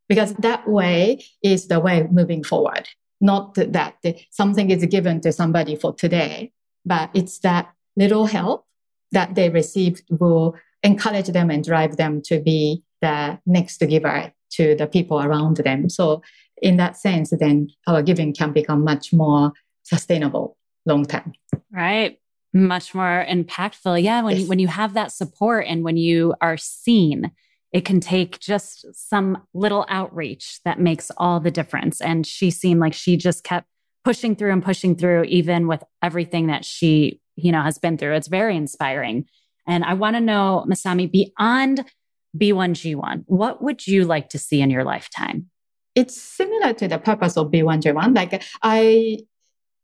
Because 0.08 0.34
that 0.34 0.68
way 0.68 1.24
is 1.42 1.66
the 1.66 1.80
way 1.80 2.06
moving 2.10 2.44
forward. 2.44 2.88
Not 3.20 3.54
that 3.54 3.96
something 4.30 4.70
is 4.70 4.84
given 4.86 5.20
to 5.22 5.32
somebody 5.32 5.74
for 5.74 5.94
today, 5.94 6.52
but 6.84 7.10
it's 7.12 7.38
that 7.40 7.72
little 7.96 8.26
help 8.26 8.65
that 9.12 9.34
they 9.34 9.48
received 9.48 10.02
will 10.10 10.56
encourage 10.82 11.28
them 11.28 11.50
and 11.50 11.64
drive 11.64 11.96
them 11.96 12.22
to 12.22 12.40
be 12.40 12.82
the 13.00 13.38
next 13.46 13.78
giver 13.78 14.32
to 14.50 14.74
the 14.74 14.86
people 14.86 15.20
around 15.20 15.58
them. 15.58 15.88
So 15.88 16.22
in 16.62 16.76
that 16.78 16.96
sense, 16.96 17.32
then 17.38 17.68
our 17.86 18.02
giving 18.02 18.32
can 18.32 18.52
become 18.52 18.84
much 18.84 19.12
more 19.12 19.52
sustainable 19.82 20.56
long 20.84 21.04
term. 21.04 21.32
Right. 21.70 22.18
Much 22.52 22.94
more 22.94 23.26
impactful. 23.28 24.02
Yeah. 24.02 24.22
When, 24.22 24.34
yes. 24.34 24.42
you, 24.42 24.48
when 24.48 24.58
you 24.58 24.68
have 24.68 24.94
that 24.94 25.12
support 25.12 25.66
and 25.68 25.84
when 25.84 25.96
you 25.96 26.34
are 26.40 26.56
seen, 26.56 27.32
it 27.72 27.84
can 27.84 28.00
take 28.00 28.38
just 28.38 28.86
some 28.94 29.42
little 29.52 29.84
outreach 29.88 30.60
that 30.64 30.80
makes 30.80 31.10
all 31.18 31.40
the 31.40 31.50
difference. 31.50 32.00
And 32.00 32.26
she 32.26 32.50
seemed 32.50 32.80
like 32.80 32.94
she 32.94 33.16
just 33.16 33.44
kept 33.44 33.66
pushing 34.04 34.36
through 34.36 34.52
and 34.52 34.64
pushing 34.64 34.94
through, 34.94 35.24
even 35.24 35.66
with 35.66 35.82
everything 36.00 36.46
that 36.46 36.64
she 36.64 37.20
you 37.36 37.52
know, 37.52 37.62
has 37.62 37.78
been 37.78 37.96
through. 37.96 38.14
It's 38.14 38.28
very 38.28 38.56
inspiring. 38.56 39.26
And 39.66 39.84
I 39.84 39.94
want 39.94 40.16
to 40.16 40.20
know, 40.20 40.64
Masami, 40.68 41.10
beyond 41.10 41.84
B1G1, 42.36 43.24
what 43.26 43.62
would 43.62 43.86
you 43.86 44.04
like 44.04 44.28
to 44.30 44.38
see 44.38 44.60
in 44.60 44.70
your 44.70 44.84
lifetime? 44.84 45.50
It's 45.94 46.20
similar 46.20 46.72
to 46.74 46.88
the 46.88 46.98
purpose 46.98 47.36
of 47.36 47.50
B1G1. 47.50 48.14
Like 48.14 48.42
I 48.62 49.18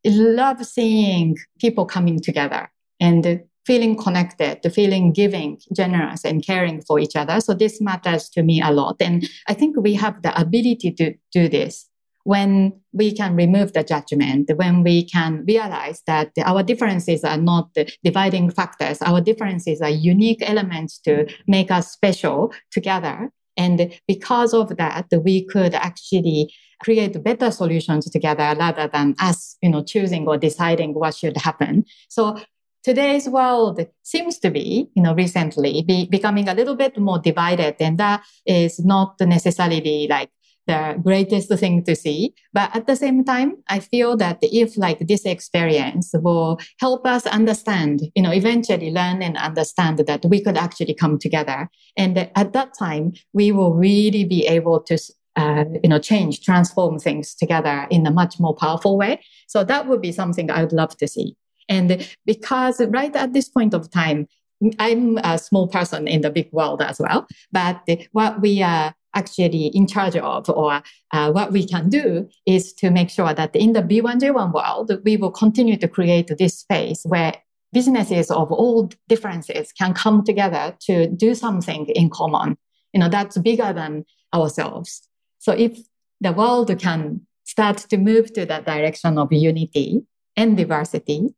love 0.04 0.64
seeing 0.64 1.36
people 1.58 1.86
coming 1.86 2.20
together 2.20 2.70
and 3.00 3.42
feeling 3.64 3.96
connected, 3.96 4.60
feeling 4.72 5.12
giving, 5.12 5.58
generous 5.74 6.24
and 6.24 6.44
caring 6.44 6.82
for 6.82 6.98
each 6.98 7.16
other. 7.16 7.40
So 7.40 7.54
this 7.54 7.80
matters 7.80 8.28
to 8.30 8.42
me 8.42 8.60
a 8.60 8.72
lot. 8.72 8.96
And 9.00 9.28
I 9.48 9.54
think 9.54 9.76
we 9.76 9.94
have 9.94 10.22
the 10.22 10.38
ability 10.38 10.92
to 10.92 11.14
do 11.32 11.48
this 11.48 11.88
when 12.24 12.72
we 12.92 13.12
can 13.12 13.34
remove 13.34 13.72
the 13.72 13.82
judgment, 13.82 14.50
when 14.56 14.82
we 14.82 15.04
can 15.04 15.44
realize 15.46 16.02
that 16.06 16.30
our 16.44 16.62
differences 16.62 17.24
are 17.24 17.36
not 17.36 17.70
dividing 18.04 18.50
factors, 18.50 19.00
our 19.02 19.20
differences 19.20 19.80
are 19.80 19.90
unique 19.90 20.42
elements 20.42 20.98
to 20.98 21.26
make 21.46 21.70
us 21.70 21.90
special 21.90 22.52
together. 22.70 23.30
And 23.56 23.92
because 24.08 24.54
of 24.54 24.76
that, 24.76 25.06
we 25.24 25.44
could 25.44 25.74
actually 25.74 26.52
create 26.82 27.22
better 27.22 27.50
solutions 27.50 28.10
together 28.10 28.56
rather 28.58 28.88
than 28.88 29.14
us, 29.20 29.56
you 29.62 29.70
know, 29.70 29.82
choosing 29.84 30.26
or 30.26 30.38
deciding 30.38 30.94
what 30.94 31.14
should 31.14 31.36
happen. 31.36 31.84
So 32.08 32.38
today's 32.82 33.28
world 33.28 33.84
seems 34.02 34.38
to 34.40 34.50
be, 34.50 34.88
you 34.94 35.02
know, 35.02 35.14
recently 35.14 35.82
be 35.82 36.06
becoming 36.06 36.48
a 36.48 36.54
little 36.54 36.74
bit 36.74 36.98
more 36.98 37.18
divided. 37.18 37.76
And 37.78 37.98
that 37.98 38.22
is 38.46 38.84
not 38.84 39.14
necessarily 39.20 40.06
like 40.08 40.30
the 40.66 40.98
greatest 41.02 41.52
thing 41.58 41.84
to 41.84 41.96
see. 41.96 42.34
But 42.52 42.74
at 42.74 42.86
the 42.86 42.96
same 42.96 43.24
time, 43.24 43.56
I 43.68 43.80
feel 43.80 44.16
that 44.18 44.38
if 44.42 44.76
like 44.76 45.00
this 45.00 45.24
experience 45.24 46.12
will 46.14 46.58
help 46.78 47.06
us 47.06 47.26
understand, 47.26 48.02
you 48.14 48.22
know, 48.22 48.32
eventually 48.32 48.90
learn 48.90 49.22
and 49.22 49.36
understand 49.36 49.98
that 49.98 50.24
we 50.24 50.42
could 50.42 50.56
actually 50.56 50.94
come 50.94 51.18
together. 51.18 51.68
And 51.96 52.30
at 52.34 52.52
that 52.52 52.74
time, 52.78 53.12
we 53.32 53.52
will 53.52 53.74
really 53.74 54.24
be 54.24 54.46
able 54.46 54.80
to 54.82 54.98
uh, 55.34 55.64
you 55.82 55.88
know, 55.88 55.98
change, 55.98 56.42
transform 56.42 56.98
things 56.98 57.34
together 57.34 57.86
in 57.90 58.06
a 58.06 58.10
much 58.10 58.38
more 58.38 58.54
powerful 58.54 58.98
way. 58.98 59.18
So 59.48 59.64
that 59.64 59.88
would 59.88 60.02
be 60.02 60.12
something 60.12 60.50
I 60.50 60.62
would 60.62 60.74
love 60.74 60.94
to 60.98 61.08
see. 61.08 61.36
And 61.70 62.06
because 62.26 62.84
right 62.88 63.14
at 63.16 63.32
this 63.32 63.48
point 63.48 63.72
of 63.72 63.90
time, 63.90 64.26
I'm 64.78 65.18
a 65.18 65.38
small 65.38 65.68
person 65.68 66.06
in 66.06 66.20
the 66.20 66.30
big 66.30 66.52
world 66.52 66.82
as 66.82 67.00
well. 67.00 67.26
But 67.50 67.88
what 68.12 68.40
we 68.40 68.62
are 68.62 68.94
actually 69.14 69.66
in 69.68 69.86
charge 69.86 70.16
of 70.16 70.48
or 70.48 70.82
uh, 71.12 71.30
what 71.32 71.52
we 71.52 71.66
can 71.66 71.88
do 71.88 72.28
is 72.46 72.72
to 72.74 72.90
make 72.90 73.10
sure 73.10 73.34
that 73.34 73.54
in 73.54 73.72
the 73.72 73.82
B1G1 73.82 74.52
world, 74.52 74.92
we 75.04 75.16
will 75.16 75.30
continue 75.30 75.76
to 75.76 75.88
create 75.88 76.30
this 76.38 76.58
space 76.58 77.02
where 77.04 77.34
businesses 77.72 78.30
of 78.30 78.52
all 78.52 78.90
differences 79.08 79.72
can 79.72 79.94
come 79.94 80.24
together 80.24 80.76
to 80.80 81.06
do 81.08 81.34
something 81.34 81.86
in 81.86 82.10
common. 82.10 82.56
You 82.92 83.00
know, 83.00 83.08
that's 83.08 83.38
bigger 83.38 83.72
than 83.72 84.04
ourselves. 84.34 85.08
So 85.38 85.52
if 85.52 85.78
the 86.20 86.32
world 86.32 86.76
can 86.78 87.26
start 87.44 87.78
to 87.78 87.96
move 87.96 88.32
to 88.34 88.46
that 88.46 88.66
direction 88.66 89.18
of 89.18 89.32
unity 89.32 90.02
and 90.36 90.56
diversity, 90.56 91.28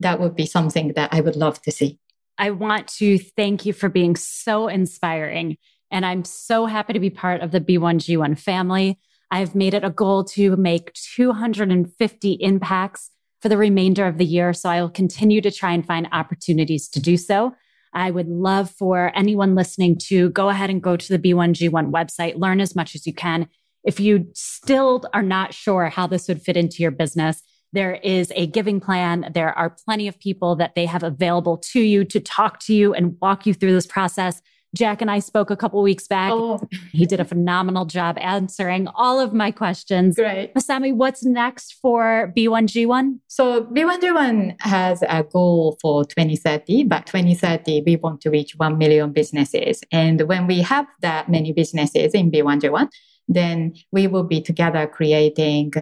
that 0.00 0.18
would 0.20 0.34
be 0.34 0.46
something 0.46 0.92
that 0.94 1.12
I 1.12 1.20
would 1.20 1.36
love 1.36 1.60
to 1.62 1.70
see. 1.70 1.98
I 2.38 2.50
want 2.50 2.88
to 2.98 3.18
thank 3.18 3.66
you 3.66 3.72
for 3.72 3.88
being 3.88 4.16
so 4.16 4.68
inspiring. 4.68 5.58
And 5.92 6.04
I'm 6.04 6.24
so 6.24 6.66
happy 6.66 6.94
to 6.94 7.00
be 7.00 7.10
part 7.10 7.42
of 7.42 7.52
the 7.52 7.60
B1G1 7.60 8.38
family. 8.38 8.98
I've 9.30 9.54
made 9.54 9.74
it 9.74 9.84
a 9.84 9.90
goal 9.90 10.24
to 10.24 10.56
make 10.56 10.92
250 10.94 12.32
impacts 12.40 13.10
for 13.40 13.48
the 13.48 13.58
remainder 13.58 14.06
of 14.06 14.18
the 14.18 14.24
year. 14.24 14.52
So 14.52 14.68
I 14.68 14.80
will 14.80 14.90
continue 14.90 15.40
to 15.42 15.50
try 15.50 15.72
and 15.72 15.86
find 15.86 16.08
opportunities 16.12 16.88
to 16.90 17.00
do 17.00 17.16
so. 17.16 17.54
I 17.92 18.10
would 18.10 18.28
love 18.28 18.70
for 18.70 19.12
anyone 19.14 19.54
listening 19.54 19.98
to 20.06 20.30
go 20.30 20.48
ahead 20.48 20.70
and 20.70 20.82
go 20.82 20.96
to 20.96 21.08
the 21.16 21.18
B1G1 21.18 21.90
website, 21.90 22.38
learn 22.38 22.60
as 22.60 22.74
much 22.74 22.94
as 22.94 23.06
you 23.06 23.12
can. 23.12 23.48
If 23.84 24.00
you 24.00 24.28
still 24.32 25.02
are 25.12 25.22
not 25.22 25.52
sure 25.52 25.86
how 25.86 26.06
this 26.06 26.28
would 26.28 26.40
fit 26.40 26.56
into 26.56 26.82
your 26.82 26.90
business, 26.90 27.42
there 27.72 27.94
is 27.94 28.32
a 28.36 28.46
giving 28.46 28.80
plan. 28.80 29.30
There 29.34 29.56
are 29.58 29.76
plenty 29.84 30.08
of 30.08 30.18
people 30.18 30.56
that 30.56 30.74
they 30.74 30.86
have 30.86 31.02
available 31.02 31.58
to 31.72 31.80
you 31.80 32.04
to 32.04 32.20
talk 32.20 32.60
to 32.60 32.74
you 32.74 32.94
and 32.94 33.16
walk 33.20 33.46
you 33.46 33.54
through 33.54 33.72
this 33.72 33.86
process. 33.86 34.40
Jack 34.74 35.02
and 35.02 35.10
I 35.10 35.18
spoke 35.18 35.50
a 35.50 35.56
couple 35.56 35.82
weeks 35.82 36.06
back. 36.06 36.32
Oh. 36.32 36.60
He 36.92 37.04
did 37.04 37.20
a 37.20 37.24
phenomenal 37.24 37.84
job 37.84 38.16
answering 38.18 38.88
all 38.94 39.20
of 39.20 39.34
my 39.34 39.50
questions. 39.50 40.16
Great. 40.16 40.54
Masami, 40.54 40.94
what's 40.94 41.24
next 41.24 41.74
for 41.82 42.32
B1G1? 42.36 43.18
So 43.28 43.64
B1G1 43.64 44.60
has 44.62 45.02
a 45.06 45.22
goal 45.24 45.76
for 45.82 46.04
2030, 46.04 46.84
but 46.84 47.06
2030, 47.06 47.82
we 47.86 47.96
want 47.96 48.22
to 48.22 48.30
reach 48.30 48.56
1 48.56 48.78
million 48.78 49.12
businesses. 49.12 49.82
And 49.92 50.22
when 50.22 50.46
we 50.46 50.62
have 50.62 50.86
that 51.02 51.28
many 51.28 51.52
businesses 51.52 52.14
in 52.14 52.30
B1G1, 52.30 52.88
then 53.28 53.74
we 53.92 54.06
will 54.06 54.24
be 54.24 54.40
together 54.40 54.86
creating 54.86 55.72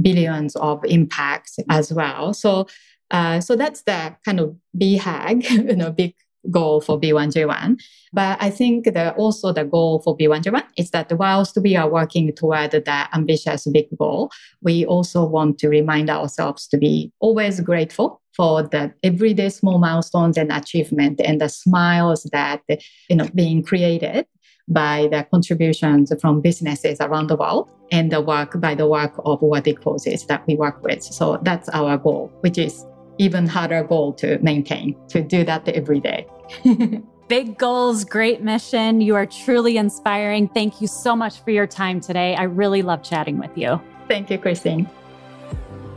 billions 0.00 0.54
of 0.56 0.84
impacts 0.84 1.58
as 1.68 1.92
well. 1.92 2.32
So 2.32 2.66
uh, 3.10 3.40
so 3.40 3.54
that's 3.56 3.82
the 3.82 4.16
kind 4.24 4.40
of 4.40 4.56
BHAG, 4.76 5.48
you 5.50 5.76
know, 5.76 5.92
big 5.92 6.14
goal 6.50 6.80
for 6.80 7.00
B1G1. 7.00 7.80
But 8.12 8.38
I 8.40 8.50
think 8.50 8.92
that 8.94 9.16
also 9.16 9.52
the 9.52 9.64
goal 9.64 10.00
for 10.00 10.16
B1G1 10.16 10.64
is 10.76 10.90
that 10.90 11.12
whilst 11.18 11.58
we 11.62 11.76
are 11.76 11.88
working 11.88 12.32
toward 12.34 12.70
that 12.70 13.10
ambitious 13.12 13.66
big 13.66 13.88
goal, 13.98 14.30
we 14.62 14.86
also 14.86 15.24
want 15.24 15.58
to 15.58 15.68
remind 15.68 16.08
ourselves 16.08 16.66
to 16.68 16.78
be 16.78 17.12
always 17.20 17.60
grateful 17.60 18.22
for 18.34 18.62
the 18.62 18.92
everyday 19.02 19.48
small 19.48 19.78
milestones 19.78 20.36
and 20.36 20.52
achievement 20.52 21.20
and 21.24 21.40
the 21.40 21.48
smiles 21.48 22.24
that, 22.32 22.62
you 23.08 23.16
know, 23.16 23.28
being 23.34 23.62
created 23.62 24.26
by 24.68 25.08
the 25.10 25.26
contributions 25.30 26.12
from 26.20 26.40
businesses 26.40 27.00
around 27.00 27.28
the 27.28 27.36
world 27.36 27.68
and 27.92 28.10
the 28.10 28.20
work 28.20 28.60
by 28.60 28.74
the 28.74 28.86
work 28.86 29.12
of 29.24 29.40
worthy 29.40 29.72
causes 29.72 30.26
that 30.26 30.44
we 30.46 30.56
work 30.56 30.82
with. 30.82 31.02
So 31.02 31.38
that's 31.42 31.68
our 31.70 31.96
goal, 31.96 32.32
which 32.40 32.58
is 32.58 32.84
even 33.18 33.46
harder 33.46 33.82
goal 33.82 34.12
to 34.14 34.38
maintain 34.40 34.96
to 35.08 35.22
do 35.22 35.44
that 35.44 35.68
every 35.68 36.00
day. 36.00 36.26
Big 37.28 37.58
goals, 37.58 38.04
great 38.04 38.40
mission. 38.40 39.00
You 39.00 39.16
are 39.16 39.26
truly 39.26 39.76
inspiring. 39.76 40.48
Thank 40.48 40.80
you 40.80 40.86
so 40.86 41.16
much 41.16 41.40
for 41.40 41.50
your 41.50 41.66
time 41.66 42.00
today. 42.00 42.36
I 42.36 42.44
really 42.44 42.82
love 42.82 43.02
chatting 43.02 43.38
with 43.38 43.56
you. 43.58 43.80
Thank 44.06 44.30
you, 44.30 44.38
Christine. 44.38 44.88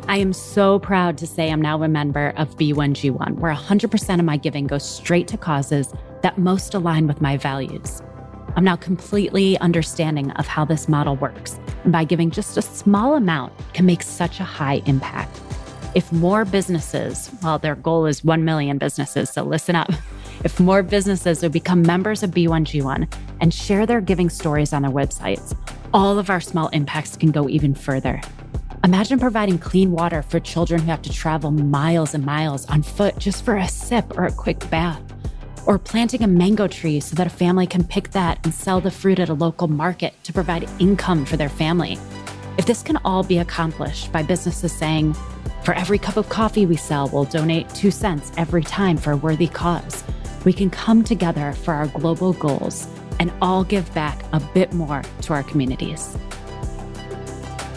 I 0.08 0.18
am 0.18 0.34
so 0.34 0.80
proud 0.80 1.20
to 1.20 1.28
say 1.28 1.52
I'm 1.52 1.62
now 1.62 1.84
a 1.84 1.88
member 1.88 2.34
of 2.36 2.58
B1G1, 2.58 3.36
where 3.36 3.54
100% 3.54 4.20
of 4.20 4.26
my 4.26 4.38
giving 4.38 4.66
goes 4.66 4.84
straight 4.84 5.28
to 5.28 5.38
causes 5.38 5.94
that 6.24 6.40
most 6.40 6.74
align 6.74 7.06
with 7.06 7.22
my 7.22 7.38
values. 7.38 8.02
I'm 8.56 8.64
now 8.64 8.76
completely 8.76 9.56
understanding 9.60 10.32
of 10.32 10.48
how 10.48 10.66
this 10.66 10.90
model 10.90 11.16
works, 11.16 11.60
and 11.84 11.94
by 11.94 12.06
giving 12.06 12.32
just 12.32 12.58
a 12.58 12.64
small 12.64 13.14
amount 13.14 13.54
can 13.74 13.86
make 13.86 14.02
such 14.02 14.40
a 14.40 14.44
high 14.44 14.82
impact. 14.88 15.40
If 15.94 16.12
more 16.12 16.44
businesses, 16.44 17.30
well, 17.44 17.60
their 17.60 17.76
goal 17.76 18.08
is 18.08 18.24
1 18.24 18.44
million 18.44 18.80
businesses, 18.80 19.30
so 19.30 19.44
listen 19.44 19.76
up. 19.76 19.92
If 20.42 20.58
more 20.58 20.84
businesses 20.84 21.42
would 21.42 21.52
become 21.52 21.82
members 21.82 22.24
of 22.24 22.32
B1G1 22.32 23.14
and 23.42 23.54
share 23.54 23.86
their 23.86 24.00
giving 24.00 24.30
stories 24.30 24.72
on 24.72 24.84
their 24.84 24.92
websites, 24.92 25.54
all 25.94 26.18
of 26.18 26.30
our 26.30 26.40
small 26.40 26.70
impacts 26.70 27.18
can 27.18 27.32
go 27.32 27.50
even 27.50 27.76
further. 27.76 28.22
Imagine 28.86 29.20
providing 29.20 29.58
clean 29.58 29.92
water 29.92 30.22
for 30.22 30.40
children 30.40 30.80
who 30.80 30.88
have 30.88 31.02
to 31.02 31.12
travel 31.12 31.52
miles 31.52 32.14
and 32.14 32.26
miles 32.26 32.66
on 32.68 32.84
foot 32.84 33.18
just 33.18 33.44
for 33.44 33.58
a 33.58 33.68
sip 33.68 34.18
or 34.18 34.26
a 34.26 34.32
quick 34.32 34.70
bath. 34.70 35.02
Or 35.66 35.78
planting 35.78 36.24
a 36.24 36.28
mango 36.28 36.68
tree 36.68 37.02
so 37.02 37.18
that 37.18 37.28
a 37.28 37.30
family 37.30 37.68
can 37.68 37.84
pick 37.84 38.12
that 38.12 38.40
and 38.46 38.54
sell 38.54 38.80
the 38.80 38.92
fruit 38.92 39.20
at 39.20 39.28
a 39.28 39.34
local 39.34 39.68
market 39.68 40.14
to 40.24 40.32
provide 40.32 40.70
income 40.80 41.26
for 41.26 41.36
their 41.36 41.50
family. 41.50 41.98
If 42.58 42.66
this 42.66 42.82
can 42.82 42.98
all 43.04 43.24
be 43.24 43.40
accomplished 43.40 44.14
by 44.14 44.24
businesses 44.24 44.72
saying, 44.72 45.16
for 45.66 45.74
every 45.74 46.00
cup 46.00 46.16
of 46.16 46.30
coffee 46.30 46.66
we 46.66 46.78
sell, 46.78 47.10
we'll 47.10 47.26
donate 47.26 47.68
two 47.70 47.92
cents 47.92 48.32
every 48.38 48.64
time 48.64 48.96
for 48.96 49.12
a 49.12 49.18
worthy 49.18 49.48
cause, 49.48 50.04
we 50.46 50.54
can 50.54 50.70
come 50.70 51.04
together 51.04 51.54
for 51.54 51.74
our 51.74 51.88
global 51.88 52.34
goals 52.34 52.88
and 53.20 53.32
all 53.42 53.64
give 53.64 53.94
back 53.94 54.24
a 54.34 54.40
bit 54.54 54.74
more 54.74 55.04
to 55.22 55.34
our 55.34 55.44
communities. 55.44 56.18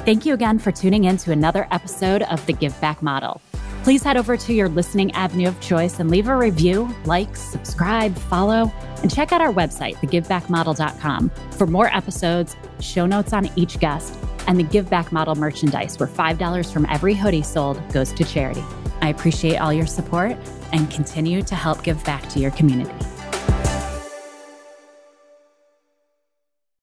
Thank 0.04 0.26
you 0.26 0.34
again 0.34 0.58
for 0.58 0.72
tuning 0.72 1.04
in 1.04 1.16
to 1.18 1.32
another 1.32 1.68
episode 1.70 2.22
of 2.22 2.44
the 2.46 2.52
Give 2.52 2.78
Back 2.80 3.02
Model. 3.02 3.40
Please 3.84 4.02
head 4.02 4.16
over 4.16 4.36
to 4.36 4.52
your 4.52 4.68
listening 4.68 5.10
avenue 5.12 5.48
of 5.48 5.60
choice 5.60 5.98
and 5.98 6.08
leave 6.08 6.28
a 6.28 6.36
review, 6.36 6.88
like, 7.04 7.34
subscribe, 7.36 8.16
follow, 8.16 8.72
and 9.02 9.12
check 9.12 9.32
out 9.32 9.40
our 9.40 9.52
website, 9.52 9.94
thegivebackmodel.com, 9.96 11.30
for 11.52 11.66
more 11.66 11.88
episodes, 11.88 12.56
show 12.80 13.06
notes 13.06 13.32
on 13.32 13.50
each 13.56 13.80
guest, 13.80 14.16
and 14.46 14.58
the 14.58 14.62
Give 14.62 14.88
Back 14.88 15.10
Model 15.10 15.34
merchandise, 15.34 15.98
where 15.98 16.08
$5 16.08 16.72
from 16.72 16.86
every 16.86 17.14
hoodie 17.14 17.42
sold 17.42 17.80
goes 17.92 18.12
to 18.12 18.24
charity. 18.24 18.62
I 19.00 19.08
appreciate 19.08 19.56
all 19.56 19.72
your 19.72 19.86
support 19.86 20.36
and 20.72 20.90
continue 20.90 21.42
to 21.42 21.54
help 21.54 21.82
give 21.82 22.02
back 22.04 22.28
to 22.30 22.38
your 22.38 22.50
community. 22.52 23.11